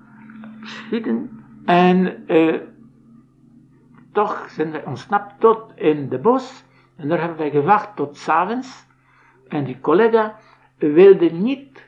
Schieten. 0.62 1.44
En 1.64 2.26
eh, 2.26 2.60
toch 4.12 4.50
zijn 4.50 4.70
wij 4.70 4.84
ontsnapt 4.84 5.40
tot 5.40 5.72
in 5.74 6.08
de 6.08 6.18
bos. 6.18 6.64
En 6.96 7.08
daar 7.08 7.18
hebben 7.20 7.38
wij 7.38 7.50
gewacht 7.50 7.96
tot 7.96 8.16
s'avonds. 8.16 8.86
En 9.48 9.64
die 9.64 9.80
collega 9.80 10.38
wilde 10.78 11.30
niet 11.30 11.82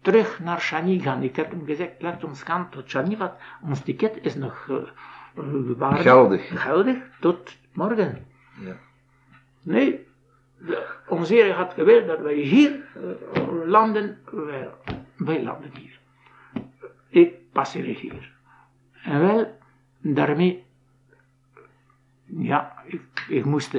terug 0.00 0.40
naar 0.40 0.60
Chani 0.60 1.00
gaan. 1.00 1.22
Ik 1.22 1.36
heb 1.36 1.50
hem 1.50 1.64
gezegd, 1.66 1.92
laat 1.98 2.24
ons 2.24 2.42
gaan 2.42 2.68
tot 2.70 2.90
Chani, 2.90 3.16
want 3.16 3.32
ons 3.62 3.80
ticket 3.80 4.18
is 4.24 4.34
nog 4.34 4.66
eh, 4.68 4.76
eh, 4.76 5.44
waardig- 5.76 6.02
Geldig. 6.02 6.62
geldig 6.62 6.96
tot 7.20 7.56
morgen. 7.72 8.26
Ja. 8.60 8.76
Nee, 9.62 10.06
onze 11.08 11.34
Heer 11.34 11.52
had 11.54 11.72
gewild 11.74 12.06
dat 12.06 12.20
wij 12.20 12.34
hier 12.34 12.84
eh, 12.94 13.42
landen. 13.66 14.18
Wij, 14.30 14.68
wij 15.16 15.42
landen 15.42 15.70
hier. 15.76 15.98
Ik 17.08 17.34
passeer 17.52 17.84
hier. 17.84 18.32
En 19.02 19.20
wel, 19.20 19.58
daarmee, 20.00 20.64
ja, 22.24 22.82
ik, 22.86 23.26
ik 23.28 23.44
moest 23.44 23.74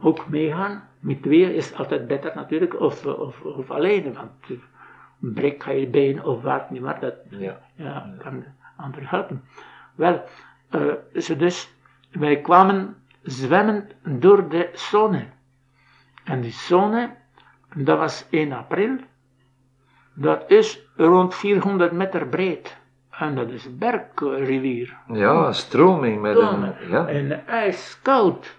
ook 0.00 0.28
meegaan. 0.28 0.88
Met 1.00 1.22
twee 1.22 1.54
is 1.54 1.74
altijd 1.74 2.06
beter 2.06 2.32
natuurlijk, 2.34 2.80
of, 2.80 3.06
of, 3.06 3.40
of 3.42 3.70
alleen, 3.70 4.12
want 4.14 4.30
eh, 4.48 4.56
breek 5.18 5.64
je 5.64 5.72
je 5.72 5.86
been 5.86 6.24
of 6.24 6.42
wat 6.42 6.70
niet, 6.70 6.82
maar 6.82 7.00
dat 7.00 7.14
Ja. 7.28 7.60
ja, 7.74 8.14
kan 8.18 8.38
de 8.40 8.46
ander 8.76 9.10
helpen. 9.10 9.44
Wel, 9.94 10.24
eh, 10.70 10.92
zo 11.14 11.36
dus, 11.36 11.74
wij 12.10 12.40
kwamen 12.40 12.96
zwemmend 13.22 13.94
door 14.02 14.48
de 14.48 14.70
zone. 14.72 15.26
En 16.24 16.40
die 16.40 16.52
zone, 16.52 17.10
dat 17.74 17.98
was 17.98 18.26
1 18.30 18.52
april, 18.52 18.96
dat 20.14 20.50
is 20.50 20.86
rond 20.96 21.34
400 21.34 21.92
meter 21.92 22.26
breed. 22.26 22.76
En 23.10 23.34
dat 23.34 23.50
is 23.50 23.78
bergrivier. 23.78 24.96
Ja, 25.12 25.52
stroming 25.52 26.20
met 26.20 26.36
een... 26.36 26.74
Ja. 26.88 27.06
En 27.06 27.46
ijskoud. 27.46 28.56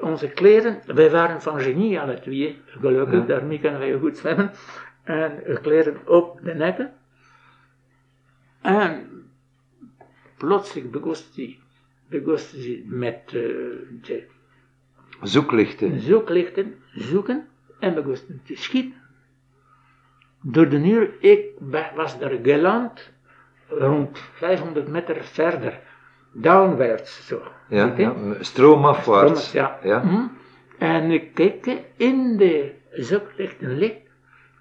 Onze 0.00 0.28
kleren, 0.28 0.80
wij 0.86 1.10
waren 1.10 1.42
van 1.42 1.60
genie 1.60 2.00
alle 2.00 2.20
twee, 2.20 2.60
gelukkig, 2.66 3.20
Ja. 3.20 3.26
daarmee 3.26 3.60
kunnen 3.60 3.80
wij 3.80 3.98
goed 3.98 4.18
zwemmen. 4.18 4.50
En 5.02 5.44
eh, 5.44 5.56
kleren 5.62 5.96
op 6.06 6.40
de 6.42 6.54
nekken. 6.54 6.92
En 8.60 9.06
plotseling 10.36 10.90
hij, 11.34 11.58
begon 12.08 12.36
hij 12.52 12.82
met 12.86 13.32
eh, 13.34 14.14
Zoeklichten. 15.22 16.00
zoeklichten 16.00 16.74
zoeken 16.92 17.48
en 17.80 17.94
begon 17.94 18.12
hij 18.26 18.38
te 18.44 18.56
schieten. 18.56 19.02
Door 20.42 20.68
de 20.68 20.76
uur, 20.88 21.10
ik 21.20 21.44
was 21.94 22.18
daar 22.18 22.38
geland, 22.42 23.12
rond 23.68 24.18
500 24.18 24.88
meter 24.88 25.24
verder, 25.24 25.80
downwards 26.34 27.26
zo. 27.26 27.42
Ja. 27.68 28.14
Stroomafwaarts. 28.40 29.52
Ja. 29.52 29.78
Ja. 29.82 29.98
Mhm. 29.98 30.22
En 30.78 31.10
ik 31.10 31.34
keek 31.34 31.80
in 31.96 32.36
de 32.36 32.72
zoeklichten 32.90 33.78
licht, 33.78 34.00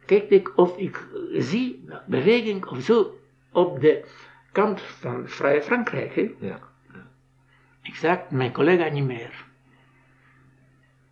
keek 0.06 0.30
ik 0.30 0.52
of 0.56 0.78
ik 0.78 1.08
zie 1.34 1.86
beweging 2.06 2.66
of 2.66 2.82
zo 2.82 3.18
op 3.52 3.82
de 3.82 4.06
kant 4.52 4.82
van 4.82 5.28
Vrije 5.28 5.62
Frankrijk. 5.62 6.30
Ja. 6.40 6.60
Ik 7.82 7.96
zag 7.96 8.18
mijn 8.30 8.52
collega 8.52 8.90
niet 8.90 9.06
meer. 9.06 9.46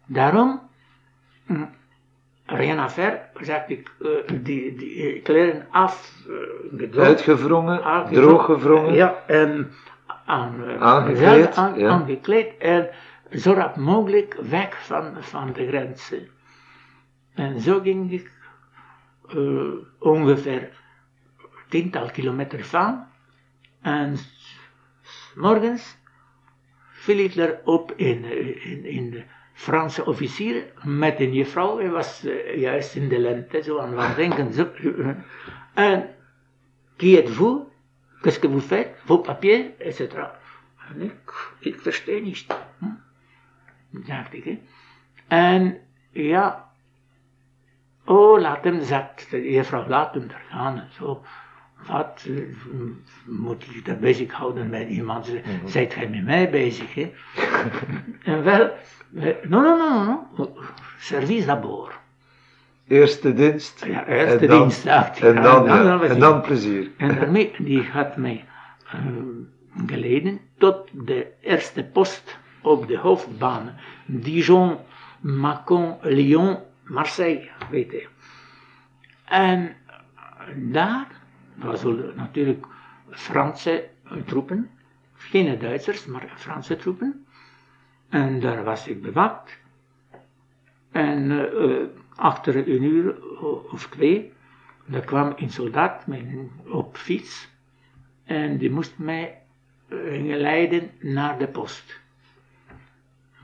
Daarom, 0.05 0.62
hm, 1.45 1.66
rien 2.45 2.80
à 2.80 2.89
faire, 2.89 3.22
zag 3.39 3.68
ik 3.68 3.91
eh, 4.01 4.09
die, 4.43 4.76
die 4.76 5.14
eh, 5.14 5.24
kleren. 5.24 5.68
Uitgewrongen, 6.95 7.84
Aangevrongen. 7.84 8.28
drooggevrongen. 8.30 8.93
Ja, 8.93 9.24
en 9.28 9.72
aan, 10.32 10.63
eh, 10.67 10.82
Aangekleed, 10.82 11.43
zelf 11.43 11.55
aan- 11.57 11.79
ja. 11.79 11.89
aangekleed 11.89 12.57
en 12.57 12.89
zo 13.32 13.53
rap 13.53 13.75
mogelijk 13.75 14.38
weg 14.41 14.86
van, 14.86 15.23
van 15.23 15.53
de 15.53 15.67
grenzen. 15.67 16.27
En 17.34 17.59
zo 17.59 17.79
ging 17.79 18.11
ik 18.11 18.32
eh, 19.29 19.71
ongeveer 19.99 20.69
tiental 21.69 22.09
kilometer 22.11 22.65
van. 22.65 23.05
En 23.82 24.15
morgens 25.36 25.97
viel 26.91 27.17
ik 27.17 27.36
erop 27.36 27.91
in, 27.95 28.23
eh, 28.25 28.65
in, 28.71 28.86
in 28.86 29.09
de 29.11 29.23
Franse 29.53 30.05
officier 30.05 30.71
met 30.84 31.19
een 31.19 31.34
juffrouw. 31.34 31.77
Hij 31.77 31.89
was 31.89 32.25
juist 32.55 32.95
in 32.95 33.09
de 33.09 33.19
lente, 33.19 33.61
zo 33.63 33.77
aan 33.79 33.97
het 33.99 34.15
denken. 34.15 34.53
Zo, 34.53 34.67
en 35.73 36.09
qui 36.97 37.17
êtes-vous? 37.17 37.69
Qu'est-ce 38.22 38.39
que 38.39 38.47
vous 38.47 38.61
faites? 38.67 38.95
Vos 39.05 39.22
papiers? 39.22 39.65
Etc. 39.78 39.99
En 40.89 41.01
ik, 41.01 41.34
ik 41.59 41.80
verstehe 41.80 42.22
niet. 42.22 42.45
Hm? 42.78 42.86
Dacht 43.89 44.34
ik, 44.34 44.43
hè. 44.43 44.59
En 45.28 45.78
ja, 46.11 46.72
oh, 48.05 48.39
laat 48.39 48.63
hem 48.63 48.82
zat. 48.84 49.28
De 49.30 49.51
juffrouw, 49.51 49.88
laat 49.88 50.13
hem 50.13 50.24
er 50.30 50.41
gaan 50.49 50.80
en 50.80 50.89
zo. 50.91 51.24
Wat, 51.88 52.26
eh, 52.28 52.43
moet 53.26 53.63
je 53.63 53.82
daar 53.82 53.97
bezighouden 53.97 54.69
met 54.69 54.88
iemand? 54.89 55.26
Ze- 55.26 55.41
Zijt 55.65 55.93
gij 55.93 56.07
met 56.09 56.24
mij 56.24 56.49
bezig, 56.49 56.93
hè? 56.93 57.11
en 58.34 58.43
wel, 58.43 58.72
eh, 59.15 59.36
no, 59.47 59.61
no, 59.61 59.78
no, 59.78 60.03
no, 60.05 60.28
no, 60.38 60.55
service 60.99 61.45
d'abord. 61.45 61.99
Eerste 62.92 63.34
dienst. 63.34 63.86
Ja, 63.86 64.08
eerste 64.08 64.38
en 64.38 64.48
dan, 64.48 64.60
dienst. 64.60 64.86
En 64.86 65.42
dan, 65.42 66.02
en 66.02 66.20
dan 66.20 66.42
plezier. 66.42 66.92
En 66.98 67.16
daarmee, 67.16 67.52
die 67.58 67.84
had 67.84 68.18
mij 68.18 68.46
eh, 68.92 69.00
geleden 69.86 70.39
tot 70.58 70.89
de 70.92 71.28
eerste 71.42 71.84
post 71.84 72.38
op 72.62 72.88
de 72.88 72.98
hoofdbaan. 72.98 73.76
Dijon, 74.06 74.78
Macon, 75.20 75.98
Lyon, 76.02 76.58
Marseille, 76.84 77.50
weet 77.70 77.92
je. 77.92 78.08
En 79.26 79.76
daar 80.56 81.08
was 81.56 81.84
natuurlijk 82.16 82.66
Franse 83.10 83.88
troepen, 84.26 84.70
geen 85.14 85.60
Duitsers, 85.60 86.06
maar 86.06 86.34
Franse 86.36 86.76
troepen. 86.76 87.26
En 88.10 88.39
daar 88.39 88.64
was 88.64 88.88
ik 88.88 89.02
bewaakt. 89.02 89.60
En 90.92 91.32
eh, 91.32 91.64
eh, 91.64 91.88
achter 92.16 92.55
een 92.55 92.84
uur 92.84 93.16
of 93.72 93.88
twee, 93.89 94.34
daar 94.86 95.05
kwam 95.05 95.34
een 95.36 95.49
soldaat 95.49 96.07
met 96.07 96.22
op 96.66 96.97
fiets. 96.97 97.49
En 98.24 98.57
die 98.57 98.72
moest 98.72 98.97
mij 98.97 99.41
eh, 99.88 99.97
geleiden 99.97 100.91
naar 100.99 101.39
de 101.39 101.47
post. 101.47 101.99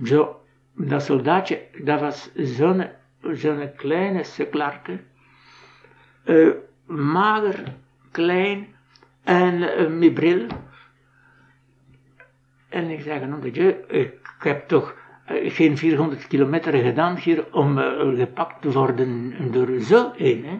Zo, 0.03 0.41
dat 0.74 1.03
soldaatje, 1.03 1.61
dat 1.84 1.99
was 1.99 2.30
zo'n 2.36 2.86
zo'n 3.22 3.72
kleine 3.76 4.24
suklarke. 4.24 4.99
eh, 6.24 6.49
mager, 6.86 7.74
klein 8.11 8.68
en 9.24 9.78
eh, 9.78 9.88
met 9.88 10.13
bril. 10.13 10.47
En 12.70 12.89
ik 12.89 13.01
zei, 13.01 13.26
non 13.26 13.39
de 13.39 13.51
Dieu, 13.51 13.70
ik 13.88 14.13
heb 14.39 14.68
toch 14.68 14.95
geen 15.28 15.78
400 15.78 16.28
kilometer 16.28 16.73
gedaan 16.73 17.15
hier 17.15 17.45
om 17.51 17.78
eh, 17.78 18.17
gepakt 18.17 18.61
te 18.61 18.71
worden 18.71 19.34
door 19.51 19.80
zo 19.80 20.11
een. 20.17 20.45
Hè. 20.45 20.59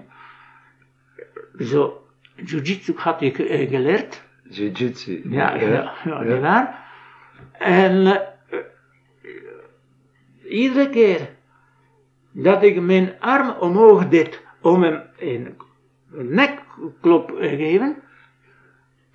Zo, 1.65 2.07
jiu-jitsu 2.36 2.93
had 2.95 3.22
ik 3.22 3.39
eh, 3.39 3.70
geleerd. 3.70 4.24
Jiu-jitsu. 4.49 5.22
Ja, 5.30 5.55
ja, 5.55 5.93
ja, 6.03 6.22
niet 6.22 6.39
waar. 6.39 6.86
En 7.51 8.05
eh, 8.05 8.59
iedere 10.49 10.89
keer 10.89 11.30
dat 12.32 12.63
ik 12.63 12.82
mijn 12.82 13.20
arm 13.20 13.49
omhoog 13.49 14.07
deed 14.07 14.41
om 14.61 14.84
hem 14.84 15.01
een 15.18 15.55
nekklop 16.11 17.28
te 17.28 17.47
geven, 17.57 17.95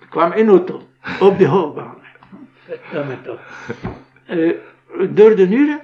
kwam 0.09 0.31
een 0.31 0.47
auto 0.47 0.81
op 1.19 1.37
de 1.37 1.47
hoofdbaan. 1.47 1.97
Dat 2.91 3.07
me 3.07 3.21
toch. 3.21 3.41
Door 4.93 5.35
de 5.35 5.47
uren, 5.47 5.81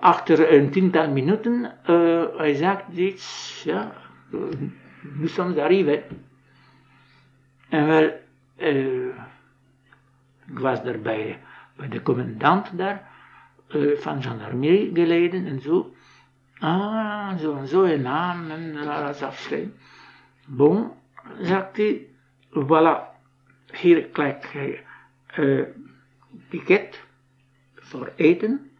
achter 0.00 0.52
een 0.52 0.70
tiental 0.70 1.10
minuten, 1.10 1.72
eh, 1.84 2.24
hij 2.36 2.54
zegt 2.54 2.82
iets, 2.94 3.62
ja, 3.64 3.92
nous 5.00 5.34
sommes 5.34 5.58
arrivés. 5.58 6.00
En 7.68 7.86
wel, 7.86 8.12
eh, 8.56 9.06
ik 10.46 10.58
was 10.58 10.82
daar 10.82 10.98
bij, 10.98 11.40
de 11.88 12.02
commandant 12.02 12.78
daar, 12.78 13.08
eh, 13.68 13.96
van 13.96 14.22
gendarmerie 14.22 14.90
geleden 14.94 15.46
en 15.46 15.60
zo. 15.60 15.94
Ah, 16.58 17.38
zo 17.38 17.56
en 17.56 17.68
zo, 17.68 17.84
en 17.84 18.02
naam 18.02 18.50
en 18.50 18.72
dat 18.72 19.22
afscheid. 19.22 19.68
Bon, 20.46 20.90
zegt 21.40 21.76
hij, 21.76 22.06
voilà, 22.50 23.14
hier 23.72 24.08
je 24.52 24.80
eh 25.26 25.62
ticket 26.48 27.03
voor 27.84 28.12
eten. 28.16 28.70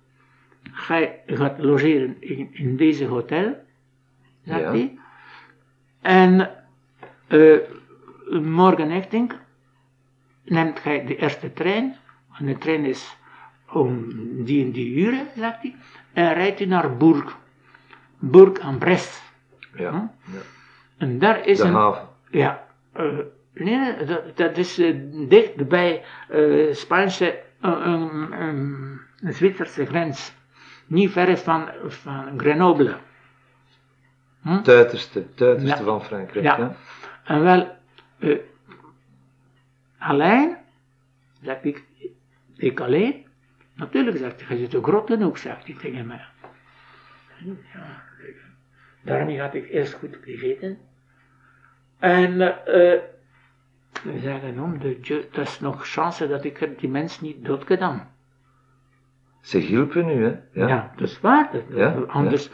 Gij 0.73 1.23
gaat 1.27 1.59
logeren 1.59 2.17
in, 2.21 2.49
in 2.53 2.77
deze 2.77 3.07
hotel, 3.07 3.57
zegt 4.45 4.61
Ja. 4.61 4.71
hij. 4.71 4.99
En 6.01 6.51
eh, 7.27 7.59
morgen 8.41 8.91
echtink 8.91 9.39
neemt 10.45 10.79
gij 10.81 11.05
de 11.07 11.17
eerste 11.17 11.53
trein. 11.53 11.97
En 12.39 12.47
de 12.47 12.59
trein 12.59 12.85
is 12.85 13.17
om 13.73 14.07
die 14.45 14.65
en 14.65 14.71
die 14.71 14.95
uren, 14.95 15.27
zegt 15.37 15.63
hij. 15.63 15.75
En 16.13 16.35
rijdt 16.35 16.61
u 16.61 16.65
naar 16.67 16.97
Bourg. 16.97 17.39
Bourg 18.19 18.59
en 18.59 18.79
Brest. 18.79 19.23
Ja. 19.77 20.15
Hm? 20.25 20.33
En 20.97 21.19
daar 21.19 21.47
is 21.47 21.59
De 21.59 21.65
een... 21.65 21.73
haven. 21.73 22.09
Ja, 22.31 22.67
eh, 22.93 23.19
nee, 23.53 24.05
dat, 24.05 24.37
dat 24.37 24.57
is 24.57 24.79
eh, 24.79 24.95
dicht 25.29 25.69
bij 25.69 26.05
Spaanse, 26.73 27.41
een- 27.73 28.33
een- 28.43 29.01
een 29.21 29.33
Zwitserse 29.35 29.87
grens. 29.87 30.35
Niet 30.87 31.11
ver 31.11 31.39
van, 31.39 31.69
van 31.87 32.39
Grenoble. 32.41 32.97
Hm? 34.43 34.49
Het 34.49 34.69
uiterste, 34.69 35.19
het 35.19 35.41
uiterste 35.43 35.79
Ja. 35.79 35.85
van 35.85 36.05
Frankrijk. 36.05 36.45
Ja. 36.45 36.57
Ja. 36.59 36.77
En 37.25 37.43
wel, 37.43 37.77
eh, 38.19 38.39
alleen, 39.99 40.57
zeg 41.43 41.62
ik, 41.62 41.83
ik 42.57 42.81
alleen, 42.81 43.27
natuurlijk 43.75 44.17
zegt 44.17 44.47
hij, 44.49 44.57
je 44.57 44.62
zit 44.65 44.75
een 44.75 44.83
grote 44.83 45.23
hoek, 45.23 45.39
zegt 45.39 45.67
hij 45.67 45.77
tegen 45.77 46.07
mij. 46.07 46.25
Ja, 47.73 48.03
daarmee 49.03 49.41
had 49.41 49.55
ik 49.55 49.69
eerst 49.71 49.93
goed 49.95 50.17
gegeten. 50.23 50.79
En 51.99 52.41
eh 52.67 53.01
we 54.05 54.19
zeggen, 54.19 54.61
om 54.63 54.79
de 54.79 55.01
Dieu, 55.01 55.25
dat 55.33 55.47
is 55.47 55.61
nog 55.61 55.87
chance 55.87 56.29
dat 56.29 56.45
ik 56.45 56.71
die 56.79 56.89
mens 56.89 57.21
niet 57.21 57.45
dood 57.45 57.65
gedaan. 57.67 58.09
Ze 59.41 59.59
hielpen 59.59 60.09
u, 60.09 60.25
hè? 60.25 60.35
Ja, 60.53 60.69
Ja. 60.69 60.93
dat 60.97 61.09
is 61.09 61.21
waar. 61.21 61.49
Dat, 61.53 61.63
Ja, 61.69 61.95
anders, 62.07 62.51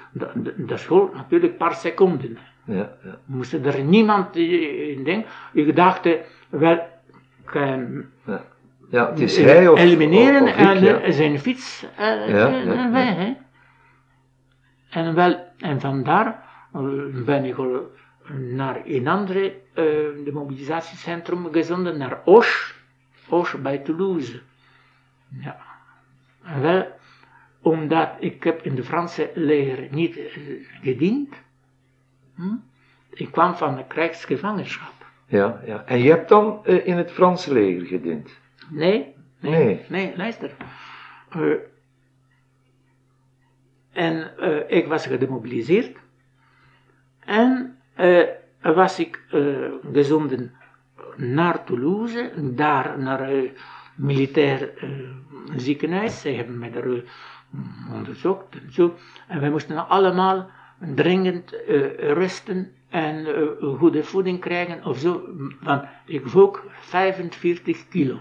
is 0.66 0.86
gewoon 0.86 1.10
natuurlijk 1.14 1.52
een 1.52 1.58
paar 1.58 1.74
seconden. 1.74 2.38
Ja, 2.64 2.96
ja. 3.04 3.18
Moest 3.24 3.52
er 3.52 3.82
niemand 3.84 4.36
eh, 4.36 4.88
in 4.96 5.04
denken. 5.04 5.30
Ik 5.52 5.76
dacht, 5.76 6.06
eh, 6.06 6.12
wel, 6.48 6.78
ja. 8.24 8.44
ja 8.90 9.10
het 9.10 9.20
is 9.20 9.36
eh, 9.38 9.44
hij 9.44 9.68
of, 9.68 9.78
elimineren 9.78 10.42
of, 10.42 10.48
of 10.48 10.54
ik, 10.54 10.66
en 10.66 10.80
ja. 10.84 11.00
eh, 11.00 11.12
zijn 11.12 11.38
fiets 11.38 11.86
eh, 11.96 12.06
Ja, 12.06 12.46
eh, 12.48 12.64
ja, 12.64 12.72
ja. 12.72 12.90
weg. 12.90 13.14
Hè. 13.16 13.32
En, 14.90 15.14
wel, 15.14 15.38
en 15.58 15.80
vandaar 15.80 16.42
eh, 16.72 16.80
ben 17.24 17.44
ik 17.44 17.56
al 17.56 17.90
naar 18.28 18.80
een 18.84 19.08
andere 19.08 19.50
eh, 19.50 19.84
de 20.24 20.30
mobilisatiecentrum 20.32 21.52
gezonden, 21.52 21.98
naar 21.98 22.22
Auch, 22.24 22.74
Auch 23.30 23.60
bij 23.60 23.78
Toulouse. 23.78 24.40
Ja. 25.28 25.60
Wel, 26.60 26.86
omdat 27.60 28.10
ik 28.18 28.44
heb 28.44 28.62
in 28.62 28.74
de 28.74 28.84
Franse 28.84 29.30
leger 29.34 29.88
niet 29.90 30.16
eh, 30.16 30.26
gediend. 30.82 31.34
Hm? 32.34 32.54
Ik 33.10 33.32
kwam 33.32 33.54
van 33.54 33.76
de 33.76 33.84
krijgsgevangenschap. 33.86 34.92
Ja, 35.26 35.60
ja. 35.66 35.84
En 35.86 35.98
je 35.98 36.10
hebt 36.10 36.28
dan 36.28 36.64
eh, 36.64 36.86
in 36.86 36.96
het 36.96 37.10
Franse 37.10 37.52
leger 37.52 37.86
gediend? 37.86 38.38
Nee, 38.68 39.14
nee, 39.40 39.64
Nee. 39.64 39.84
nee, 39.88 40.16
luister. 40.16 40.56
En 43.92 44.32
ik 44.68 44.86
was 44.86 45.06
gedemobiliseerd. 45.06 45.98
En 47.20 47.79
was 48.62 48.98
ik 48.98 49.22
eh, 49.30 49.42
gezonden 49.92 50.52
naar 51.16 51.64
Toulouse, 51.64 52.32
daar 52.54 52.98
naar 52.98 53.30
een 53.30 53.50
militair 53.94 54.76
eh, 54.76 54.88
ziekenhuis. 55.56 56.20
Zij 56.20 56.34
hebben 56.34 56.58
mij 56.58 56.70
daar 56.70 56.90
eh, 56.90 57.02
onderzocht 57.92 58.54
en 58.54 58.72
zo. 58.72 58.94
En 59.28 59.40
wij 59.40 59.50
moesten 59.50 59.88
allemaal 59.88 60.50
dringend 60.94 61.64
eh, 61.64 62.12
rusten 62.12 62.72
en 62.88 63.26
eh, 63.26 63.78
goede 63.78 64.04
voeding 64.04 64.40
krijgen 64.40 64.84
of 64.84 64.98
zo. 64.98 65.22
Want 65.60 65.84
ik 66.04 66.26
woog 66.26 66.64
45 66.80 67.88
kilo 67.88 68.20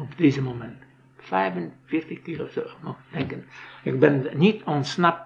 op 0.00 0.16
deze 0.16 0.42
moment. 0.42 0.76
45 1.18 2.22
kilo, 2.22 2.46
zo 2.48 2.62
nog 2.82 2.96
denken. 3.12 3.44
Ik 3.82 4.00
ben 4.00 4.26
niet 4.34 4.62
ontsnapt 4.64 5.25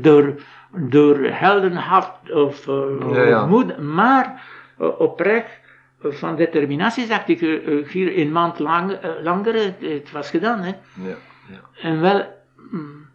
door, 0.00 0.42
door 0.70 1.18
heldenhaft 1.18 2.32
of, 2.32 2.68
eh, 2.68 2.84
Ja, 3.12 3.22
ja. 3.22 3.42
of 3.42 3.48
moed, 3.48 3.78
maar 3.78 4.42
eh, 4.78 5.00
oprecht 5.00 5.60
van 6.00 6.36
determinatie 6.36 7.06
zag 7.06 7.26
ik 7.26 7.40
eh, 7.42 7.78
eh, 7.78 7.88
hier 7.88 8.18
een 8.18 8.32
maand 8.32 8.58
lang, 8.58 8.92
eh, 8.92 9.10
langer, 9.22 9.54
het, 9.54 9.80
het 9.80 10.10
was 10.10 10.30
gedaan. 10.30 10.60
Hè. 10.60 10.72
Ja, 10.94 11.16
ja. 11.48 11.60
En 11.82 12.00
wel, 12.00 12.26
mm, 12.70 13.06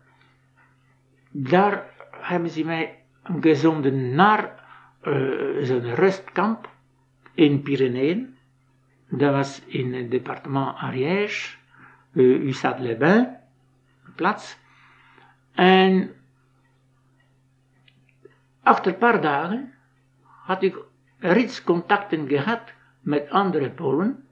daar 1.32 1.86
hebben 2.12 2.50
ze 2.50 2.66
mij 2.66 2.96
gezonden 3.42 4.16
naar 4.16 4.66
eh, 5.02 5.14
zo'n 5.62 5.96
rustkamp 5.96 6.70
in 7.34 7.62
Pyreneeën. 7.62 8.36
Dat 9.10 9.32
was 9.34 9.62
in 9.66 9.94
het 9.94 10.12
departement 10.12 10.76
Ariège, 10.76 11.56
uh, 12.14 12.46
Ussat-les-Bains, 12.48 13.28
plaats. 14.16 14.58
En 15.54 16.12
achter 18.68 18.92
een 18.92 18.98
paar 18.98 19.22
dagen 19.22 19.74
had 20.46 20.64
ik 20.64 20.78
reeds 21.20 21.64
contacten 21.64 22.28
gehad 22.28 22.62
met 23.02 23.30
andere 23.30 23.70
Polen. 23.70 24.28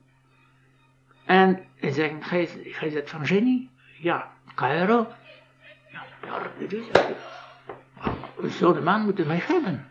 En 1.24 1.64
ze 1.80 1.90
zeggen, 1.90 2.22
gij, 2.22 2.90
bent 2.92 3.10
van 3.10 3.26
Genie? 3.26 3.70
Ja, 3.98 4.30
Cairo? 4.54 5.06
Ja, 5.92 6.02
daar, 6.20 6.50
is 6.58 6.70
het. 8.60 8.84
Man 8.84 9.02
moeten 9.02 9.26
wij 9.26 9.42
hebben. 9.46 9.88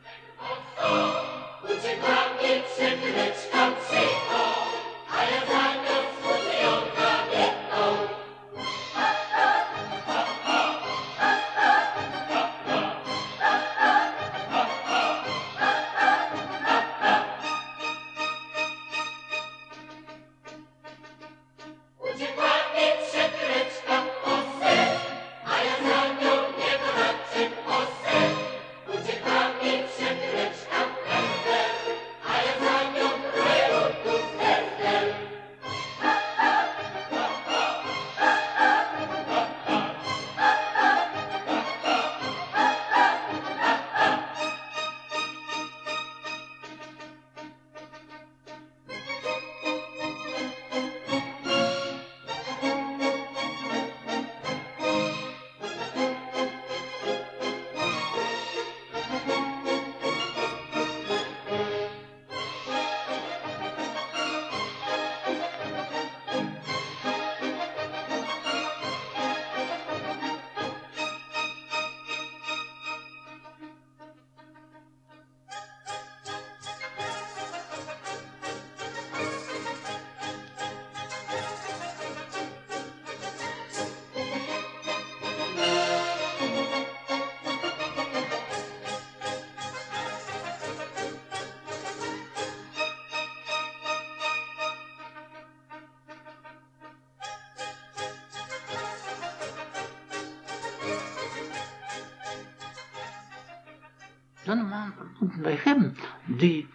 Wij 105.19 105.59
hebben 105.63 105.95
die, 106.25 106.67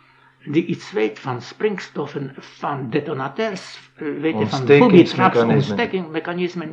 die 0.44 0.64
iets 0.64 0.92
weet 0.92 1.18
van 1.18 1.42
springstoffen, 1.42 2.34
van 2.38 2.90
detonateurs, 2.90 3.90
eh, 3.94 4.20
weet 4.20 4.38
je, 4.38 4.46
van 4.46 4.66
booby-traps, 4.66 5.38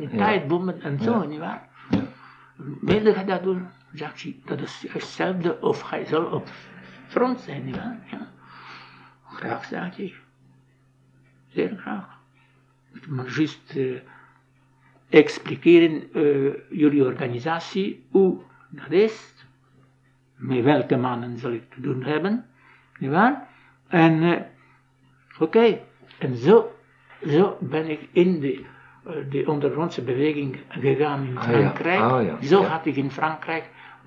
Ja. 0.10 0.16
tijdbommen 0.16 0.80
en 0.82 0.98
zo, 1.00 1.26
nietwaar? 1.26 1.68
Ja. 1.90 2.06
Wilde 2.80 3.12
hij 3.12 3.24
dat 3.24 3.42
doen? 3.42 3.66
Zegt 3.92 4.22
hij, 4.22 4.36
dat 4.44 4.60
is 4.60 4.84
hetzelfde 4.88 5.60
of 5.60 5.90
hij 5.90 6.04
zal 6.04 6.24
op 6.24 6.48
front 7.06 7.40
zijn, 7.40 7.64
nietwaar? 7.64 7.98
Ja. 8.10 8.28
Graag, 9.32 9.64
zegt 9.64 9.96
hij. 9.96 10.14
Zeer 11.48 11.76
graag. 11.76 12.06
Maar 13.08 13.26
juist 13.36 13.76
eh, 13.76 14.00
expliceren 15.08 16.12
eh, 16.12 16.78
jullie 16.78 17.04
organisatie, 17.04 18.06
hoe 18.10 18.40
dat 18.68 18.90
is, 18.90 19.34
met 20.38 20.64
welke 20.64 20.96
mannen 20.96 21.38
zal 21.38 21.52
ik 21.52 21.70
te 21.74 21.80
doen 21.80 22.02
hebben, 22.04 22.44
nietwaar? 22.98 23.46
En 23.88 24.22
eh, 24.22 24.40
oké, 25.38 25.78
en 26.18 26.36
zo, 26.36 26.72
zo 27.26 27.56
ben 27.60 27.90
ik 27.90 28.08
in 28.12 28.40
de, 28.40 28.64
eh, 29.06 29.12
de 29.30 29.44
ondergrondse 29.46 30.02
beweging 30.02 30.58
gegaan 30.68 31.24
in 31.26 31.38
Ah, 31.38 31.44
ja. 31.44 31.50
Frankrijk. 31.50 32.00
Ah, 32.00 32.24
ja. 32.24 32.42
Zo 32.46 32.60
Ja. 32.60 32.66
had 32.66 32.86
ik 32.86 32.96
in 32.96 33.10
Frankrijk 33.10 33.64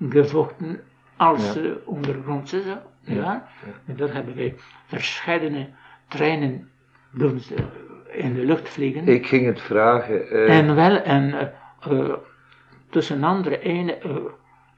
gevochten 0.08 0.80
als 1.16 1.56
eh, 1.56 1.70
ondergrondse, 1.84 2.62
zo, 2.62 2.76
nietwaar? 3.04 3.50
ja. 3.66 3.72
En 3.86 3.96
daar 3.96 4.12
hebben 4.14 4.34
wij 4.36 4.54
verschillende 4.86 5.68
treinen 6.08 6.68
doen 7.12 7.40
in 8.10 8.34
de 8.34 8.44
lucht 8.44 8.68
vliegen. 8.68 9.08
Ik 9.08 9.26
ging 9.26 9.46
het 9.46 9.60
vragen. 9.60 10.46
En 10.46 10.74
wel, 10.74 10.96
en 10.96 11.52
tussen 12.90 13.24
andere 13.24 13.68
een 13.68 13.88
eh, 14.00 14.16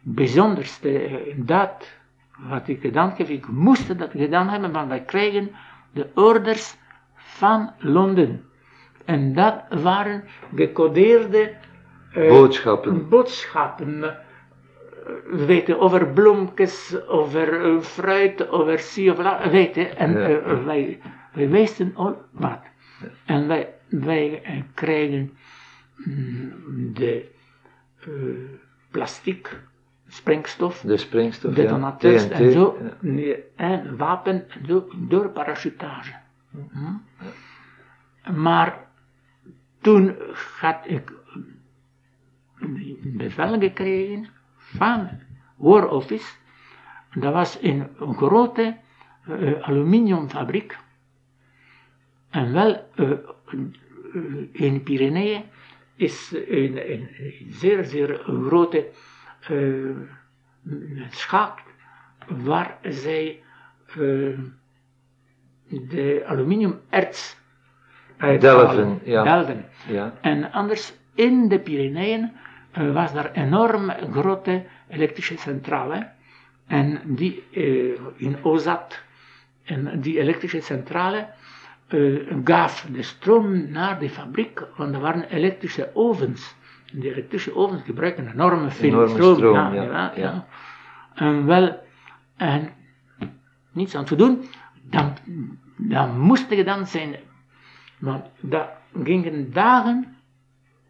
bijzonderste 0.05 0.99
eh, 0.99 1.35
daad 1.37 1.91
wat 2.39 2.69
ik 2.69 2.81
gedaan 2.81 3.13
heb, 3.17 3.29
ik 3.29 3.49
moest 3.49 3.99
dat 3.99 4.11
gedaan 4.11 4.49
hebben, 4.49 4.73
want 4.73 4.89
wij 4.89 5.03
kregen 5.03 5.51
de 5.93 6.07
orders 6.15 6.77
van 7.15 7.73
Londen. 7.79 8.45
En 9.05 9.35
dat 9.35 9.65
waren 9.83 10.25
gecodeerde 10.55 11.55
eh, 12.13 12.29
Boodschappen. 12.29 13.09
boodschappen. 13.09 14.03
eh, 14.05 14.13
weten, 15.47 15.81
over 15.81 16.07
bloemkes, 16.13 16.97
over 17.07 17.83
fruit, 17.83 18.49
over 18.49 18.79
zie 18.79 19.11
of 19.13 19.19
la, 19.19 19.51
weten. 19.51 19.97
En 19.97 20.13
Ja, 20.19 20.65
wij, 20.65 21.01
wij 21.33 21.49
wisten 21.49 21.93
al 21.95 22.23
wat. 22.31 22.61
En 23.25 23.47
wij, 23.49 23.75
wij 23.89 24.43
kregen 24.75 25.37
mm, 25.97 26.53
de 26.93 27.31
plastic, 28.91 29.61
springstof, 30.15 30.81
De 30.81 30.97
springstof. 30.97 31.55
detonateurs 31.55 32.25
ja. 32.25 32.31
En 32.31 32.53
zo, 32.53 32.79
nee, 33.01 33.45
en 33.57 33.97
wapen 33.97 34.49
en 34.49 34.67
zo, 34.67 34.89
door 34.97 35.29
parachutage. 35.29 36.13
Hm? 36.51 36.97
Maar 38.41 38.87
toen 39.81 40.17
had 40.61 40.81
ik 40.85 41.13
een 42.61 43.15
bevel 43.17 43.59
gekregen 43.59 44.29
van 44.57 45.09
War 45.57 45.89
Office. 45.89 46.35
Dat 47.15 47.33
was 47.33 47.59
in 47.59 47.89
een 47.99 48.15
grote 48.15 48.77
eh, 49.27 49.61
aluminiumfabriek. 49.61 50.79
En 52.31 52.53
wel 52.53 52.87
eh, 52.95 53.11
eh, 53.11 53.19
in 54.53 54.83
Pyreneeën 54.83 55.43
is 55.97 56.33
een, 56.49 56.93
een, 56.93 57.09
een 57.19 57.47
zeer, 57.49 57.85
zeer 57.85 58.21
grote 58.25 58.89
schacht 61.11 61.63
waar 62.29 62.79
zij 62.83 63.43
eh, 63.87 64.39
de 65.69 66.23
aluminiumerts. 66.27 67.37
Delven, 68.19 69.01
ja. 69.05 69.23
Delven. 69.23 69.65
Ja. 69.87 70.13
En 70.21 70.53
anders 70.53 70.95
in 71.15 71.49
de 71.49 71.59
Pyreneeën 71.59 72.33
eh, 72.73 72.93
was 72.93 73.13
daar 73.13 73.33
enorm 73.33 73.91
grote 73.91 74.65
elektrische 74.89 75.39
centrale. 75.39 76.13
En 76.67 77.01
die 77.05 77.45
in 78.17 78.37
Ozat. 78.43 79.03
En 79.65 80.01
die 80.01 80.19
elektrische 80.19 80.61
centrale 80.61 81.29
gaf 82.45 82.87
de 82.93 83.03
stroom 83.03 83.71
naar 83.71 83.99
de 83.99 84.11
fabriek, 84.11 84.63
want 84.77 84.95
er 84.95 85.01
waren 85.01 85.29
elektrische 85.29 85.91
ovens. 85.95 86.57
Die 87.01 87.13
elektrische 87.13 87.55
ovens 87.55 87.83
gebruiken 87.83 88.33
enorme 88.33 88.71
veel 88.71 88.89
Enorme 88.89 89.09
stroom. 89.09 89.37
stroom, 89.37 89.75
ja, 89.75 90.13
ja. 90.17 90.47
En 91.15 91.47
wel, 91.47 91.79
en 92.37 92.69
niets 93.73 93.95
aan 93.95 94.05
te 94.05 94.17
doen. 94.17 94.45
dan, 94.91 95.13
dan 95.77 96.21
moest 96.21 96.51
je 96.51 96.65
dan 96.65 96.87
zijn. 96.87 97.17
Want 97.99 98.25
dat 98.41 98.69
gingen 99.03 99.53
dagen 99.53 100.17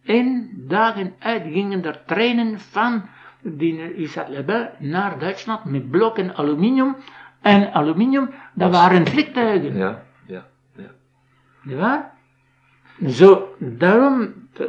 in, 0.03 0.51
dagen 0.69 1.15
uit, 1.19 1.43
gingen 1.43 1.85
er 1.85 2.05
treinen 2.05 2.61
van 2.61 3.03
die 3.41 3.95
Isat 3.95 4.29
Lebel 4.29 4.71
naar 4.79 5.19
Duitsland 5.19 5.65
met 5.65 5.91
blokken 5.91 6.37
aluminium. 6.37 6.97
En 7.41 7.73
aluminium, 7.73 8.31
dat 8.55 8.71
waren 8.71 9.07
vliegtuigen. 9.07 9.77
Ja, 9.77 10.03
ja, 10.27 10.47
ja. 10.77 10.91
Niet 11.63 11.77
waar? 11.77 12.13
Zo, 13.09 13.55
daarom, 13.59 14.35
eh, 14.57 14.67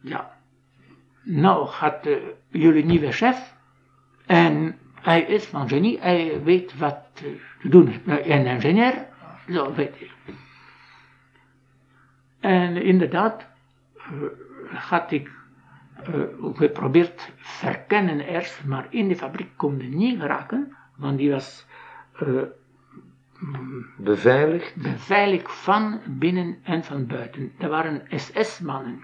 ja, 0.00 0.30
nou 1.28 1.66
gaat 1.66 2.06
eh, 2.06 2.16
jullie 2.48 2.84
nieuwe 2.84 3.12
chef 3.12 3.54
en 4.26 4.78
hij 5.00 5.20
is 5.22 5.44
van 5.44 5.68
genie, 5.68 6.00
hij 6.00 6.42
weet 6.42 6.78
wat 6.78 6.98
eh, 7.14 7.22
te 7.60 7.68
doen. 7.68 7.94
Een 8.06 8.46
ingenieur, 8.46 9.06
zo 9.48 9.74
weet 9.74 9.98
hij. 9.98 10.10
En 12.40 12.82
inderdaad, 12.82 13.46
eh, 13.96 14.04
had 14.74 15.10
ik 15.10 15.30
geprobeerd 16.54 17.32
verkennen 17.36 18.20
eerst, 18.20 18.64
maar 18.64 18.86
in 18.90 19.08
de 19.08 19.16
fabriek 19.16 19.50
kon 19.56 19.78
je 19.78 19.88
niet 19.88 20.20
geraken, 20.20 20.76
want 20.96 21.18
die 21.18 21.30
was 21.30 21.66
Beveiligd. 23.96 24.76
beveiligd 24.76 25.52
van 25.52 26.00
binnen 26.06 26.58
en 26.62 26.84
van 26.84 27.06
buiten. 27.06 27.52
Er 27.58 27.68
waren 27.68 28.02
SS-mannen, 28.08 29.02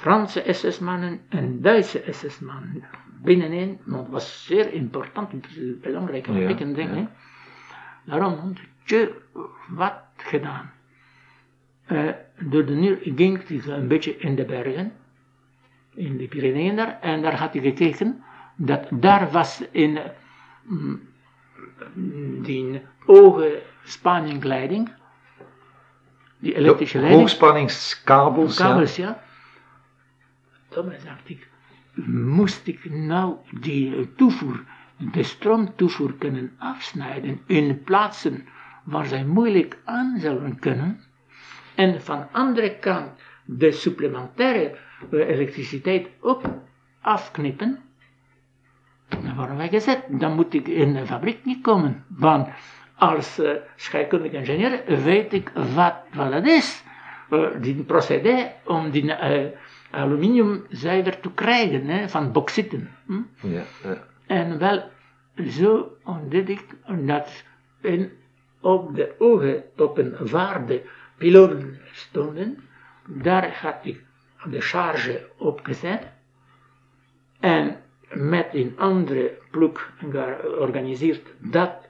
Franse 0.00 0.42
SS-mannen 0.52 1.20
en 1.28 1.60
Duitse 1.60 2.02
SS-mannen. 2.10 2.84
Binnenin, 3.22 3.78
want 3.84 4.02
het 4.02 4.12
was 4.12 4.44
zeer 4.44 4.72
important, 4.72 5.32
het 5.32 5.46
is 5.50 5.56
een 5.56 5.78
belangrijke 5.82 6.32
Ja, 6.32 6.54
ding, 6.54 6.76
ja. 6.76 7.10
Daarom 8.04 8.34
had 8.34 8.58
je 8.84 9.14
wat 9.68 9.94
gedaan. 10.16 10.70
Eh, 11.86 12.08
door 12.38 12.64
de 12.64 12.72
muur 12.72 12.98
ging 13.02 13.48
hij 13.48 13.74
een 13.76 13.88
beetje 13.88 14.16
in 14.16 14.34
de 14.34 14.44
bergen, 14.44 14.92
in 15.94 16.16
de 16.16 16.26
Pyreneeën 16.28 16.76
daar, 16.76 16.98
en 17.00 17.22
daar 17.22 17.38
had 17.38 17.52
hij 17.52 17.62
gekeken, 17.62 18.22
dat 18.56 18.86
daar 18.90 19.30
was 19.30 19.62
in 19.70 19.98
mm, 20.62 21.00
die 22.42 22.82
hoge 22.98 23.62
spanningsleiding, 23.84 24.92
die 26.38 26.54
elektrische 26.54 26.96
De 26.96 27.02
leiding, 27.02 27.28
hoogspanningskabels. 27.28 28.58
ja. 28.58 28.64
kabels, 28.66 28.96
ja. 28.96 29.28
Toen 30.70 30.92
dacht 31.04 31.28
ik, 31.28 31.48
moest 32.06 32.66
ik 32.66 32.90
nou 32.90 33.36
die 33.60 34.14
toevoer, 34.14 34.64
de 35.12 35.22
stroomtoevoer 35.22 36.14
kunnen 36.14 36.52
afsnijden 36.58 37.40
in 37.46 37.82
plaatsen 37.82 38.46
waar 38.84 39.06
zij 39.06 39.24
moeilijk 39.24 39.78
aan 39.84 40.18
zullen 40.18 40.58
kunnen, 40.58 41.00
en 41.74 42.02
van 42.02 42.28
andere 42.32 42.78
kant 42.78 43.10
de 43.44 43.72
supplementaire 43.72 44.76
eh, 45.10 45.28
elektriciteit 45.28 46.08
ook 46.20 46.42
afknippen, 47.00 47.78
dan 49.08 49.34
worden 49.36 49.56
wij 49.56 49.68
gezet. 49.68 50.04
Dan 50.08 50.34
moet 50.34 50.54
ik 50.54 50.68
in 50.68 50.92
de 50.92 51.06
fabriek 51.06 51.44
niet 51.44 51.62
komen. 51.62 52.04
Want 52.08 52.48
als 52.96 53.38
uh, 53.38 53.50
scheikundig 53.76 54.32
ingenieur 54.32 54.82
weet 55.02 55.32
ik 55.32 55.50
wat, 55.74 55.94
wat 56.12 56.32
het 56.32 56.46
is. 56.46 56.84
Uh, 57.30 57.48
die 57.60 57.82
procedé 57.82 58.52
om 58.64 58.90
die 58.90 59.14
aluminium 59.90 60.64
zuiver 60.68 61.20
te 61.20 61.32
krijgen 61.32 61.86
hè, 61.86 62.08
van 62.08 62.32
bauxieten. 62.32 62.90
Hm? 63.06 63.22
Ja, 63.40 63.62
ja. 63.82 64.06
En 64.26 64.58
wel, 64.58 64.90
zo 65.48 65.96
ontdekte 66.04 66.52
ik 66.52 66.66
dat 67.06 67.44
in, 67.80 68.10
op 68.60 68.94
de 68.94 69.14
oogtoppen 69.18 70.30
waar 70.30 70.66
de 70.66 70.82
pilonen 71.18 71.78
stonden, 71.92 72.58
daar 73.06 73.58
had 73.60 73.76
ik 73.82 74.04
de 74.50 74.60
charge 74.60 75.28
opgezet. 75.36 76.06
En 77.40 77.76
met 78.12 78.48
een 78.52 78.74
andere 78.78 79.38
ploeg 79.50 79.92
georganiseerd 80.10 81.26
dat 81.38 81.88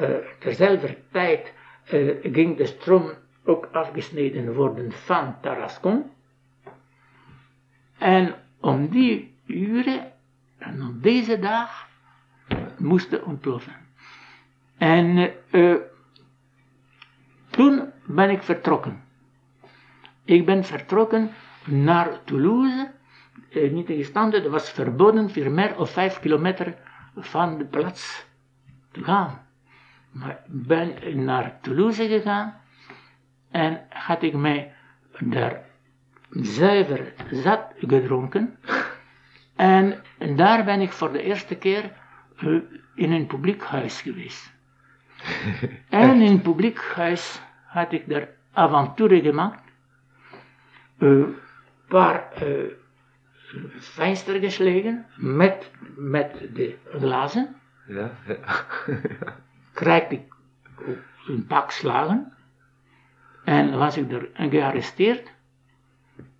uh, 0.00 0.08
terzelfde 0.38 0.96
tijd 1.10 1.52
uh, 1.92 2.16
ging 2.22 2.56
de 2.56 2.66
stroom 2.66 3.10
ook 3.44 3.68
afgesneden 3.72 4.54
worden 4.54 4.92
van 4.92 5.36
Tarascon. 5.40 6.10
En 7.98 8.34
om 8.60 8.88
die 8.88 9.34
uren 9.46 10.12
en 10.58 10.82
op 10.82 11.02
deze 11.02 11.38
dag 11.38 11.88
moesten 12.78 13.24
ontploffen. 13.24 13.76
En 14.76 15.32
uh, 15.50 15.76
toen 17.50 17.90
ben 18.06 18.30
ik 18.30 18.42
vertrokken. 18.42 19.04
Ik 20.24 20.46
ben 20.46 20.64
vertrokken 20.64 21.30
naar 21.64 22.24
Toulouse 22.24 22.94
eh, 23.50 23.72
niet 23.72 23.86
tegenstaande, 23.86 24.40
het 24.40 24.48
was 24.48 24.70
verboden 24.70 25.30
voor 25.30 25.50
meer 25.50 25.78
of 25.78 25.90
vijf 25.90 26.20
kilometer 26.20 26.74
van 27.16 27.58
de 27.58 27.64
plaats 27.64 28.26
te 28.90 29.04
gaan. 29.04 29.46
Maar 30.10 30.30
ik 30.30 30.66
ben 30.66 31.24
naar 31.24 31.58
Toulouse 31.60 32.08
gegaan 32.08 32.54
en 33.50 33.86
had 33.88 34.22
ik 34.22 34.34
mij 34.34 34.74
daar 35.18 35.65
zuiver 36.30 37.12
zat 37.30 37.72
gedronken. 37.76 38.58
En 39.56 40.02
daar 40.36 40.64
ben 40.64 40.80
ik 40.80 40.92
voor 40.92 41.12
de 41.12 41.22
eerste 41.22 41.54
keer 41.54 41.92
uh, 42.40 42.62
in 42.94 43.12
een 43.12 43.26
publiek 43.26 43.62
huis 43.62 44.00
geweest. 44.00 44.54
en 45.88 46.20
in 46.20 46.30
een 46.30 46.42
publiek 46.42 46.78
huis 46.94 47.42
had 47.66 47.92
ik 47.92 48.08
daar 48.08 48.28
avonturen 48.52 49.22
gemaakt. 49.22 49.62
Een 50.98 51.18
uh, 51.18 51.26
paar 51.88 52.42
uh, 52.42 52.70
venster 53.78 54.40
geslagen 54.40 55.06
met, 55.16 55.70
met 55.96 56.48
de 56.54 56.76
glazen. 56.98 57.56
Ja, 57.86 58.10
ja. 58.26 58.36
Krijg 59.72 60.08
ik 60.08 60.34
een 61.26 61.46
pak 61.46 61.70
slagen. 61.70 62.32
En 63.44 63.78
was 63.78 63.96
ik 63.96 64.12
er 64.12 64.28
gearresteerd. 64.34 65.32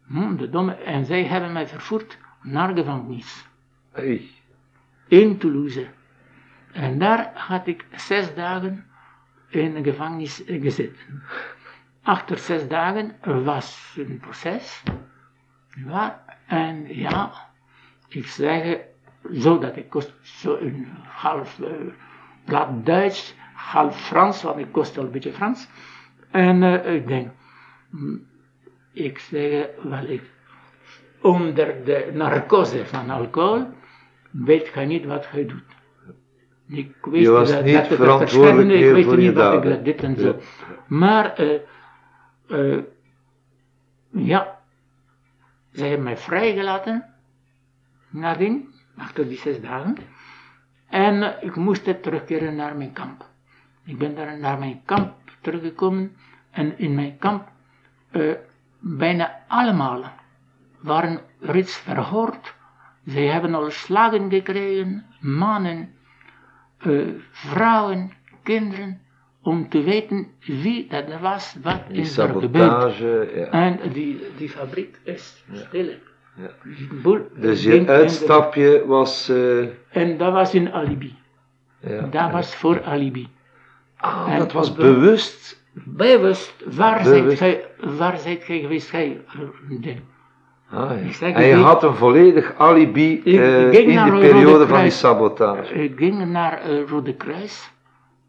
Hm, 0.07 0.37
de 0.37 0.49
domme, 0.51 0.75
en 0.75 1.05
zij 1.05 1.25
hebben 1.25 1.53
mij 1.53 1.69
vervoerd 1.69 2.19
naar 2.43 2.75
de 2.75 2.81
gevangenis. 2.81 3.49
Hey. 3.93 4.31
In 5.09 5.39
Toulouse. 5.39 5.87
En 6.73 6.99
daar 6.99 7.31
had 7.35 7.67
ik 7.67 7.87
zes 7.97 8.35
dagen 8.35 8.87
in 9.49 9.75
de 9.75 9.83
gevangenis 9.83 10.43
gezeten. 10.47 11.23
Achter 12.03 12.39
zes 12.39 12.69
dagen 12.69 13.17
was 13.45 13.95
een 13.99 14.19
proces. 14.19 14.83
Ja, 15.87 16.25
en 16.47 16.95
ja, 16.95 17.33
ik 18.09 18.27
zeg, 18.27 18.79
zodat 19.31 19.77
ik 19.77 19.91
kost 19.91 20.15
zo 20.23 20.57
een 20.57 20.89
half 21.03 21.59
uh, 21.59 21.69
blad 22.45 22.87
Duits, 22.87 23.35
half 23.55 24.01
Frans, 24.01 24.43
want 24.43 24.59
ik 24.59 24.73
kost 24.73 24.99
al 24.99 25.05
een 25.05 25.11
beetje 25.11 25.33
Frans. 25.33 25.69
En 26.31 26.63
uh, 26.63 26.95
ik 26.95 27.07
denk, 27.07 27.31
ik 28.97 29.19
zeg, 29.19 29.67
wel, 29.83 30.05
ik, 30.07 30.23
onder 31.21 31.85
de 31.85 32.11
narcose 32.13 32.87
van 32.87 33.11
alcohol, 33.11 33.67
weet 34.31 34.71
je 34.75 34.81
niet 34.81 35.05
wat 35.05 35.29
je 35.33 35.47
doet. 35.47 35.75
Ik 36.69 36.97
weet 37.03 37.23
je 37.23 37.31
was 37.31 37.51
dat, 37.51 37.65
niet 37.65 37.75
dat 37.75 37.87
verantwoordelijk 37.87 38.81
ik 38.81 38.93
weet 38.93 39.05
voor 39.05 39.17
niet 39.17 39.35
wat 39.35 39.53
daden. 39.53 39.79
ik 39.79 39.85
dit 39.85 40.03
en 40.03 40.17
zo. 40.17 40.41
Maar, 40.87 41.41
uh, 42.49 42.79
ja, 44.11 44.59
ze 45.73 45.85
hebben 45.85 46.03
mij 46.03 46.17
vrijgelaten, 46.17 47.05
nadien, 48.11 48.75
achter 48.97 49.29
die 49.29 49.39
zes 49.39 49.61
dagen. 49.61 49.97
En 50.89 51.15
uh, 51.15 51.29
ik 51.41 51.57
moest 51.57 52.03
terugkeren 52.03 52.57
naar 52.57 52.77
mijn 52.77 52.93
kamp. 52.93 53.29
Ik 53.85 53.99
ben 53.99 54.15
daar 54.15 54.39
naar 54.39 54.59
mijn 54.59 54.83
kamp 54.85 55.15
teruggekomen 55.41 56.17
en 56.51 56.79
in 56.79 56.95
mijn 56.95 57.19
kamp 57.19 57.49
bijna 58.97 59.45
allemaal 59.49 60.13
waren 60.81 61.21
reeds 61.41 61.77
verhoord. 61.77 62.55
Zij 63.05 63.27
hebben 63.27 63.55
al 63.55 63.71
slagen 63.71 64.31
gekregen, 64.31 65.05
mannen, 65.21 65.95
uh, 66.87 67.07
vrouwen, 67.31 68.13
kinderen, 68.43 69.01
om 69.43 69.69
te 69.69 69.83
weten 69.83 70.27
wie 70.41 70.87
dat 70.89 71.21
was, 71.21 71.57
wat 71.63 71.81
Die 71.89 72.01
is 72.01 72.19
er 72.19 72.29
gebeurd. 72.29 72.97
ja. 72.97 73.47
En 73.51 73.79
die, 73.93 74.21
die 74.37 74.49
fabriek 74.49 74.99
is 75.05 75.45
stil. 75.53 75.89
Ja. 76.35 76.51
Dus 77.41 77.63
je 77.63 77.87
uitstapje 77.87 78.87
was... 78.87 79.29
eh, 79.29 79.69
En 79.91 80.17
dat 80.19 80.33
was 80.33 80.53
een 80.53 80.73
alibi. 80.73 81.17
ja. 81.81 82.01
Dat 82.01 82.31
was 82.31 82.55
voor 82.57 82.85
alibi. 82.85 83.29
Ah, 83.97 84.27
en 84.33 84.39
dat 84.39 84.53
was 84.53 84.73
bewust. 84.75 85.65
Bewust, 85.85 86.65
waar 86.77 87.03
Bewust. 87.03 87.39
zijt 87.39 87.55
gij, 87.79 87.89
waar 87.97 88.19
zijt 88.19 88.45
gij 88.45 88.61
geweest, 88.61 88.91
gij? 88.91 89.21
eh, 89.27 89.97
Ah, 90.71 91.03
ja. 91.05 91.13
Zeg, 91.13 91.39
je 91.39 91.45
ik- 91.51 91.63
had 91.63 91.83
een 91.83 91.95
volledig 91.95 92.55
alibi 92.59 93.13
Ik 93.25 93.25
eh, 93.41 93.73
in 93.73 93.89
de 93.89 94.11
Rode 94.11 94.19
periode 94.21 94.67
van 94.67 94.81
die 94.81 94.91
sabotage. 94.91 95.75
Ik 95.75 95.93
ging 95.99 96.27
naar 96.27 96.71
uh, 96.71 96.89
Rode 96.89 97.15
Kruis, 97.15 97.73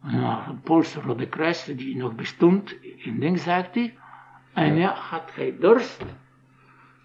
naar 0.02 0.46
een 0.50 0.62
Poolse 0.62 1.00
Rode 1.06 1.28
Kruis 1.28 1.64
die 1.76 1.98
nog 1.98 2.16
bestond 2.16 2.76
in 2.98 3.20
ding, 3.20 3.40
zegt 3.40 3.76
hij. 3.76 3.98
En 4.54 4.76
ja, 4.76 4.94
had 4.94 5.24
hij 5.34 5.56
dorst, 5.60 6.06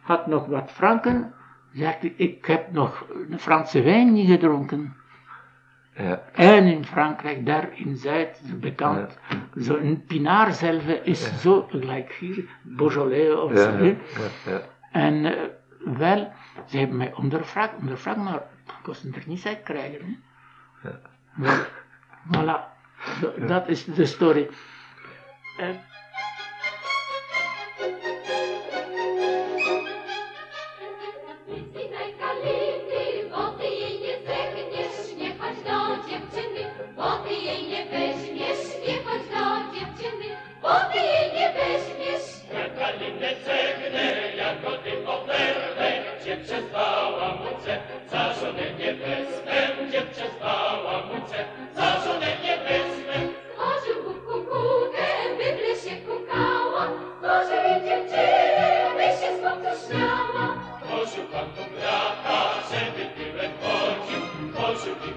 had 0.00 0.26
nog 0.26 0.46
wat 0.46 0.70
franken, 0.72 1.32
zegt 1.72 2.00
hij, 2.00 2.14
ik 2.16 2.46
heb 2.46 2.72
nog 2.72 3.04
een 3.30 3.38
Franse 3.38 3.82
wijn 3.82 4.12
niet 4.12 4.28
gedronken. 4.28 4.96
Ja. 5.96 6.22
En 6.32 6.66
in 6.66 6.84
Frankrijk, 6.84 7.46
daar 7.46 7.68
in 7.74 7.96
Zuid, 7.96 8.40
bekend, 8.60 9.18
zo'n 9.54 10.04
Pinard 10.06 10.54
zelf 10.56 10.82
is 10.86 11.40
zo, 11.40 11.66
gelijk 11.70 12.12
hier, 12.12 12.44
Beaujolais 12.62 13.34
of 13.34 13.50
Ja, 13.52 13.56
zo. 13.56 13.84
ja, 13.84 13.94
ja, 14.44 14.50
ja. 14.52 14.60
En 14.92 15.24
eh, 15.24 15.42
wel, 15.98 16.32
ze 16.66 16.78
hebben 16.78 16.96
mij 16.96 17.12
ondervraagd, 17.14 17.74
ondervraagd, 17.78 18.18
maar 18.18 18.42
ik 18.66 18.74
kon 18.82 18.94
er 19.14 19.22
niet 19.26 19.46
uit 19.46 19.62
krijgen. 19.62 20.22
Hè. 20.80 20.90
Wel, 21.34 21.58
voilà, 22.26 22.60
dat 23.46 23.68
is 23.68 23.84
de 23.84 24.06
story. 24.06 24.48
En, 25.58 25.80
nim 43.00 43.20
nie 43.20 43.36
cegnę, 43.44 44.36
jako 44.36 44.70
tylko 44.84 45.12
perłę, 45.18 45.92
gdzie 46.20 46.36
przespała 46.36 47.34
muce, 47.34 47.78
za 48.10 48.32
żonę 48.34 48.70
niebieską, 48.78 49.52
gdzie 49.88 50.02
przespała 50.02 51.02
muce, 51.06 51.44
za 51.74 52.00
żonę 52.04 52.26
niebieską. 52.44 53.14
Stworzył 53.52 54.04
kubką 54.04 54.32
kółkę, 54.32 55.06
e, 55.24 55.36
bydle 55.36 55.76
się 55.84 55.96
kukała, 56.06 56.84
stworzył 57.18 57.62
jej 57.68 57.80
dziewczynę, 57.86 58.90
by 58.96 59.02
się 59.18 59.28
spokojniała. 59.38 60.44
Stworzył 60.84 61.24
pan 61.32 61.46
tu 61.56 61.62
brata, 61.74 62.40
żeby 62.70 63.04
tyłem 63.16 63.52
chodził, 63.62 64.20
stworzył 64.50 64.94
ich 65.08 65.16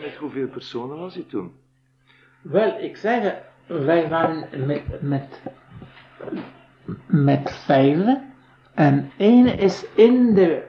Met 0.00 0.16
hoeveel 0.18 0.48
personen 0.48 0.98
was 0.98 1.14
hij 1.14 1.24
toen? 1.28 1.52
wel, 2.42 2.78
ik 2.78 2.96
zeg, 2.96 3.34
wij 3.66 4.08
waren 4.08 4.66
met, 4.66 4.82
met, 5.00 5.40
met 7.06 7.50
vijven. 7.50 8.22
En 8.74 9.10
één 9.16 9.58
is 9.58 9.86
in 9.94 10.34
de 10.34 10.62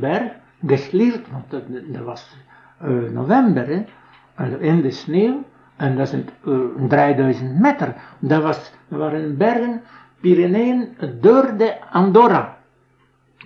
berg 0.00 0.32
geslierd, 0.66 1.30
want 1.30 1.50
dat, 1.50 2.02
was 2.04 2.36
eh, 2.78 2.88
november, 2.88 3.66
hè, 3.66 4.58
in 4.58 4.80
de 4.80 4.90
sneeuw. 4.90 5.44
En 5.76 5.96
dat 5.96 6.06
is 6.06 6.12
een, 6.12 6.28
eh, 6.44 6.88
3000 6.88 7.60
meter. 7.60 7.94
Dat, 8.18 8.42
was, 8.42 8.72
waren 8.88 9.36
bergen, 9.36 9.82
Pyreneeën, 10.20 10.96
door 11.20 11.56
de 11.56 11.90
Andorra. 11.90 12.53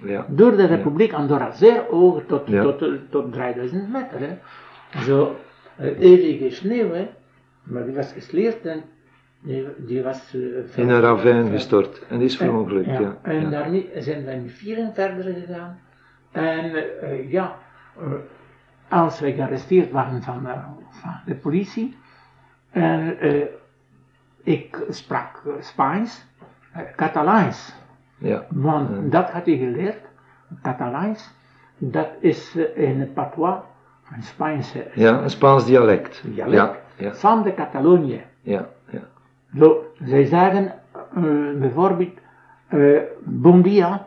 Ja. 0.04 0.26
Door 0.28 0.56
de 0.56 0.66
Republiek 0.66 1.12
Andorra, 1.12 1.50
zeer 1.50 1.84
hoog 1.90 2.22
tot, 2.26 2.46
tot, 2.46 2.84
tot 3.10 3.32
3000 3.32 3.92
meter. 3.92 4.18
Hè. 4.20 4.38
Zo 5.02 5.36
eh, 5.76 5.98
eeuwige 6.00 6.50
sneeuw, 6.54 6.92
hè. 6.92 7.08
maar 7.62 7.84
die 7.84 7.94
was 7.94 8.12
gesleerd 8.12 8.66
en 8.66 8.82
die, 9.42 9.66
die 9.76 10.02
was... 10.02 10.34
eh, 10.34 10.78
In 10.82 10.88
een 10.88 11.00
ravijn 11.00 11.42
ver- 11.44 11.52
gestort 11.52 12.06
en 12.08 12.20
is 12.20 12.38
en- 12.38 12.46
verongelukt, 12.46 12.86
ja. 12.86 13.00
ja. 13.00 13.16
En 13.22 13.40
ja. 13.40 13.50
daarmee 13.50 13.90
zijn 13.96 14.24
wij 14.24 14.40
met 14.40 14.52
vieren 14.52 14.94
verder 14.94 15.34
gegaan. 15.34 15.78
En 16.32 16.74
eh, 17.00 17.30
ja, 17.30 17.58
eh, 18.00 18.04
als 18.88 19.20
wij 19.20 19.32
gearresteerd 19.32 19.90
waren 19.90 20.22
van, 20.22 20.46
eh, 20.48 20.64
van 20.90 21.20
de 21.26 21.34
politie, 21.34 21.96
en 22.70 23.18
eh, 23.18 23.42
ik 24.42 24.78
sprak 24.88 25.42
eh, 25.46 25.52
Spaans, 25.60 26.26
eh, 26.72 26.80
Catalaans. 26.96 27.74
Ja. 28.18 28.46
Want 28.48 29.12
dat 29.12 29.30
had 29.30 29.46
hij 29.46 29.56
geleerd, 29.56 29.98
Catalaans, 30.62 31.34
dat 31.78 32.08
is 32.20 32.56
eh, 32.56 32.88
in 32.90 33.00
het 33.00 33.14
patois, 33.14 33.54
een 34.16 34.22
Spaanse 34.22 34.86
ja, 34.94 35.22
een 35.22 35.30
Spaans 35.30 35.64
dialect. 35.66 36.22
dialect, 36.24 36.52
Ja, 36.54 36.76
ja, 36.96 37.14
van 37.14 37.42
de 37.42 37.54
Catalonië. 37.54 38.22
ja, 38.40 38.66
ja. 38.90 39.00
Zo, 39.58 39.84
zij 40.02 40.24
zeggen 40.24 40.72
eh, 41.14 41.22
bijvoorbeeld 41.58 42.18
eh, 42.68 43.00
bon 43.24 43.62
dia 43.62 44.06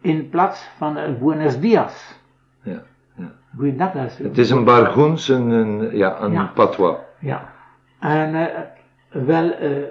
in 0.00 0.28
plaats 0.28 0.68
van 0.76 0.96
eh, 0.96 1.12
buenos 1.20 1.58
dias. 1.60 2.20
ja, 2.62 2.82
ja. 3.14 3.32
Goeiedag. 3.56 3.92
dat 3.92 4.04
is- 4.04 4.18
Het 4.18 4.38
is 4.38 4.50
een 4.50 4.64
Bargoens, 4.64 5.28
een, 5.28 5.50
een, 5.50 5.96
ja, 5.96 6.20
een 6.20 6.32
Ja. 6.32 6.50
patois. 6.54 6.96
Ja. 7.18 7.52
En 8.00 8.34
eh, 8.34 8.60
wel, 9.08 9.50
eh, 9.52 9.82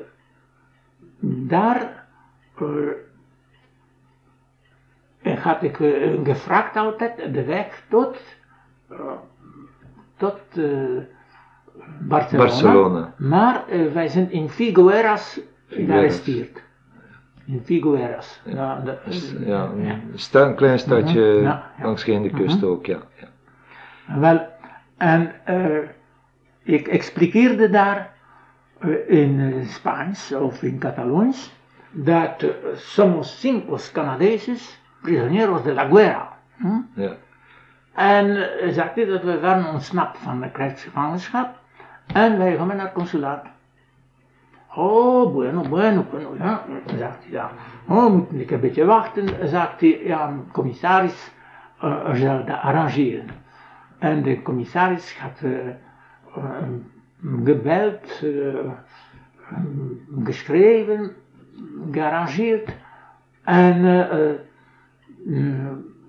daar 1.20 1.97
eh, 2.62 2.90
had 5.44 5.64
ik 5.64 5.80
eh, 5.80 6.20
gevraagd 6.24 6.76
altijd 6.76 7.34
de 7.34 7.44
weg 7.44 7.84
tot, 7.90 8.18
tot 10.18 10.40
eh, 10.56 10.64
Barcelona. 12.00 12.46
Barcelona. 12.48 13.14
Maar 13.18 13.64
wij 13.94 14.08
zijn 14.08 14.32
in 14.32 14.50
Figueras 14.50 15.40
gearresteerd. 15.68 16.62
In 17.46 17.62
Figueras. 17.64 18.42
Ja, 18.46 18.84
Ja, 19.46 19.72
een, 20.32 20.56
klein 20.56 20.80
stadje 20.80 21.34
Mhm, 21.34 21.44
ja. 21.44 21.72
langs 21.82 22.06
de 22.06 22.30
kust 22.30 22.64
ook, 22.64 22.86
ja. 22.86 23.00
ja. 23.16 23.28
Wel, 24.20 24.48
en 24.98 25.32
ik 26.64 26.88
expliqueerde 26.88 27.70
daar 27.70 28.14
in 29.08 29.54
Spaans 29.66 30.34
of 30.34 30.64
in 30.64 30.80
Cataloons 30.80 31.57
dat 31.92 32.44
eh, 32.44 32.50
somos 32.76 33.40
cinco 33.40 33.78
canadeses 33.94 34.80
prisioneros 35.02 35.64
de 35.64 35.74
la 35.74 35.88
guerra. 35.88 36.38
Hm? 36.56 36.82
ja. 36.94 37.16
En 37.94 38.60
eh, 38.60 38.74
zegt 38.74 38.96
hij 38.96 39.06
dat 39.06 39.24
we 39.24 39.40
waren 39.40 39.74
ontsnapt 39.74 40.18
van 40.18 40.42
de 40.42 40.52
krijgsgevangenschap 40.52 41.60
en 42.14 42.38
wij 42.38 42.58
gaan 42.58 42.68
naar 42.68 42.80
het 42.80 42.94
consulaat. 42.94 43.46
Oh, 44.76 45.34
bueno, 45.34 45.62
bueno, 45.62 46.06
bueno, 46.12 46.36
ja, 46.38 46.64
zegt 46.86 47.24
hij 47.24 47.32
ja. 47.32 47.52
Oh, 47.88 48.14
moet 48.14 48.28
ik 48.32 48.52
een 48.52 48.60
beetje 48.60 48.86
wachten, 48.86 49.50
zegt 49.50 49.80
hij, 49.80 50.02
ja, 50.04 50.34
commissaris 50.52 51.32
eh, 51.82 52.14
zal 52.14 52.46
dat 52.46 52.60
arrangeren. 52.62 53.30
En 54.00 54.24
de 54.24 54.42
commissaris 54.42 55.18
had 55.18 55.42
eh, 55.42 55.68
eh, 55.68 55.74
gebeld, 57.44 58.22
eh, 58.24 58.72
geschreven, 60.24 61.16
gearrangeerd. 61.92 62.70
En 63.44 63.86
eh, 63.86 64.00
eh, 64.30 64.36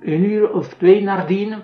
een 0.00 0.24
uur 0.24 0.52
of 0.52 0.74
twee 0.74 1.02
nadien, 1.02 1.54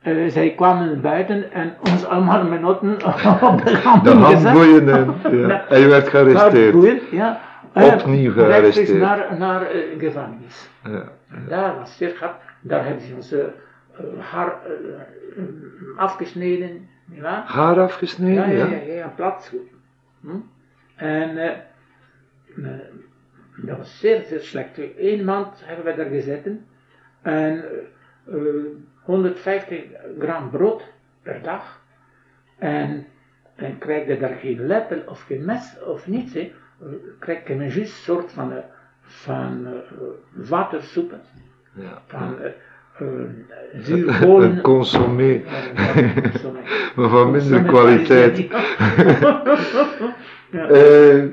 eh, 0.00 0.28
zij 0.28 0.54
kwamen 0.54 1.00
buiten 1.00 1.52
en 1.52 1.74
ons 1.90 2.04
allemaal 2.04 2.44
met 2.44 2.60
noten 2.60 2.92
op 3.42 3.62
de 3.64 3.70
De 3.70 3.76
handen 3.76 4.24
gezet. 4.24 4.42
handboeien 4.42 4.88
en, 4.88 5.14
ja. 5.48 5.68
en 5.68 5.80
je 5.80 5.86
werd 5.86 6.08
gearresteerd. 6.08 6.72
Handboeien, 6.72 7.00
ja. 7.10 7.40
Opnieuw 7.72 8.32
gearresteerd. 8.32 8.98
naar, 8.98 9.38
naar 9.38 9.62
eh, 9.62 9.98
gevangenis. 9.98 10.70
Ja. 10.84 11.08
En 11.30 11.46
daar 11.48 11.76
was 11.76 11.96
zeer 11.96 12.10
grap. 12.16 12.40
Daar 12.60 12.84
hebben 12.84 13.02
ze 13.04 13.14
ons 13.14 13.32
eh, 13.32 13.40
eh, 13.40 13.48
haar 14.18 14.52
afgesneden. 15.96 16.88
Ja. 17.10 17.42
Haar 17.46 17.80
afgesneden, 17.80 18.34
Ja, 18.50 18.56
ja. 18.58 18.66
ja, 18.66 18.76
ja, 18.86 18.94
ja, 18.94 19.12
plat. 19.16 19.52
Hm? 20.20 20.28
En 20.96 21.36
eh, 21.38 21.50
dat 23.56 23.76
was 23.76 23.98
zeer, 23.98 24.22
zeer 24.22 24.40
slecht. 24.40 24.78
Eén 24.98 25.24
maand 25.24 25.62
hebben 25.64 25.84
we 25.84 25.94
daar 25.94 26.10
gezeten 26.10 26.66
en 27.22 27.64
eh, 27.64 28.34
eh, 28.34 28.64
150 29.02 29.84
gram 30.18 30.50
brood 30.50 30.82
per 31.22 31.42
dag. 31.42 31.82
En, 32.58 33.06
en 33.54 33.78
krijg 33.78 34.06
je 34.06 34.18
daar 34.18 34.34
geen 34.34 34.66
lepel 34.66 35.02
of 35.06 35.22
geen 35.22 35.44
mes 35.44 35.76
of 35.86 36.06
niets, 36.06 36.34
hè. 36.34 36.40
Eh, 36.80 36.86
krijg 37.18 37.46
je 37.46 37.54
een 37.54 37.70
juist 37.70 37.94
soort 38.02 38.32
van, 38.32 38.52
eh, 38.52 38.58
van 39.00 39.66
watersoep, 40.32 41.14
ja. 41.74 42.02
van 42.06 42.36
zuurkolen. 43.86 44.50
Een 44.50 44.60
consommé, 44.60 45.42
maar 46.96 47.08
van 47.08 47.30
minder 47.30 47.62
kwaliteit. 47.62 48.36
Ja. 50.50 50.72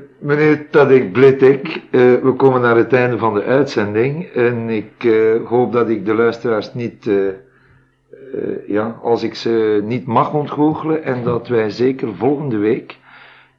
Meneer 0.22 0.69
Tadek 0.69 1.11
Blitek, 1.11 1.82
eh, 1.91 1.99
we 2.15 2.34
komen 2.38 2.61
naar 2.61 2.76
het 2.76 2.93
einde 2.93 3.17
van 3.17 3.34
de 3.34 3.43
uitzending 3.43 4.26
en 4.26 4.69
ik 4.69 5.03
eh, 5.03 5.45
hoop 5.45 5.74
dat 5.74 5.89
ik 5.89 6.05
de 6.05 6.13
luisteraars 6.13 6.74
niet 6.74 7.07
eh, 7.07 7.17
ja, 8.67 8.97
als 9.01 9.24
ik 9.24 9.36
ze 9.36 9.82
niet 9.84 10.05
mag 10.05 10.34
ontgoochelen 10.34 11.03
en 11.03 11.24
dat 11.24 11.47
wij 11.47 11.69
zeker 11.69 12.15
volgende 12.15 12.57
week 12.57 12.97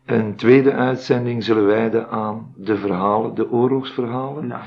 een 0.06 0.34
tweede 0.34 0.72
uitzending 0.72 1.44
zullen 1.44 1.66
wijden 1.66 2.08
aan 2.08 2.52
de 2.56 2.76
verhalen, 2.76 3.34
de 3.34 3.50
oorlogsverhalen. 3.50 4.46
Nou, 4.46 4.62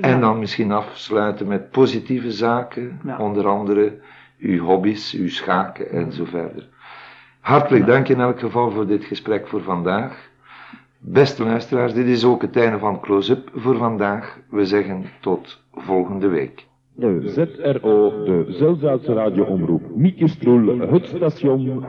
En 0.00 0.20
dan 0.20 0.38
misschien 0.38 0.72
afsluiten 0.72 1.46
met 1.46 1.70
positieve 1.70 2.32
zaken, 2.32 3.00
onder 3.18 3.46
andere 3.46 3.98
uw 4.38 4.64
hobby's, 4.64 5.14
uw 5.14 5.28
schaken 5.28 5.90
en 5.90 6.12
zo 6.12 6.24
verder. 6.24 6.68
Hartelijk 7.40 7.86
dank 7.86 8.08
in 8.08 8.20
elk 8.20 8.40
geval 8.40 8.70
voor 8.70 8.86
dit 8.86 9.04
gesprek 9.04 9.48
voor 9.48 9.62
vandaag. 9.62 10.29
Beste 11.02 11.44
luisteraars, 11.44 11.94
dit 11.94 12.06
is 12.06 12.24
ook 12.24 12.42
het 12.42 12.56
einde 12.56 12.78
van 12.78 13.00
Close-up 13.00 13.50
voor 13.54 13.76
vandaag. 13.76 14.38
We 14.50 14.64
zeggen 14.64 15.04
tot 15.20 15.62
volgende 15.74 16.28
week. 16.28 16.66
De 16.94 17.28
ZRO, 17.28 18.24
de 18.24 18.44
Zelzaatse 18.48 19.12
radioomroep 19.12 19.82
Mieke 19.96 20.28
Stroel, 20.28 20.78
het 20.78 21.06
station 21.06 21.84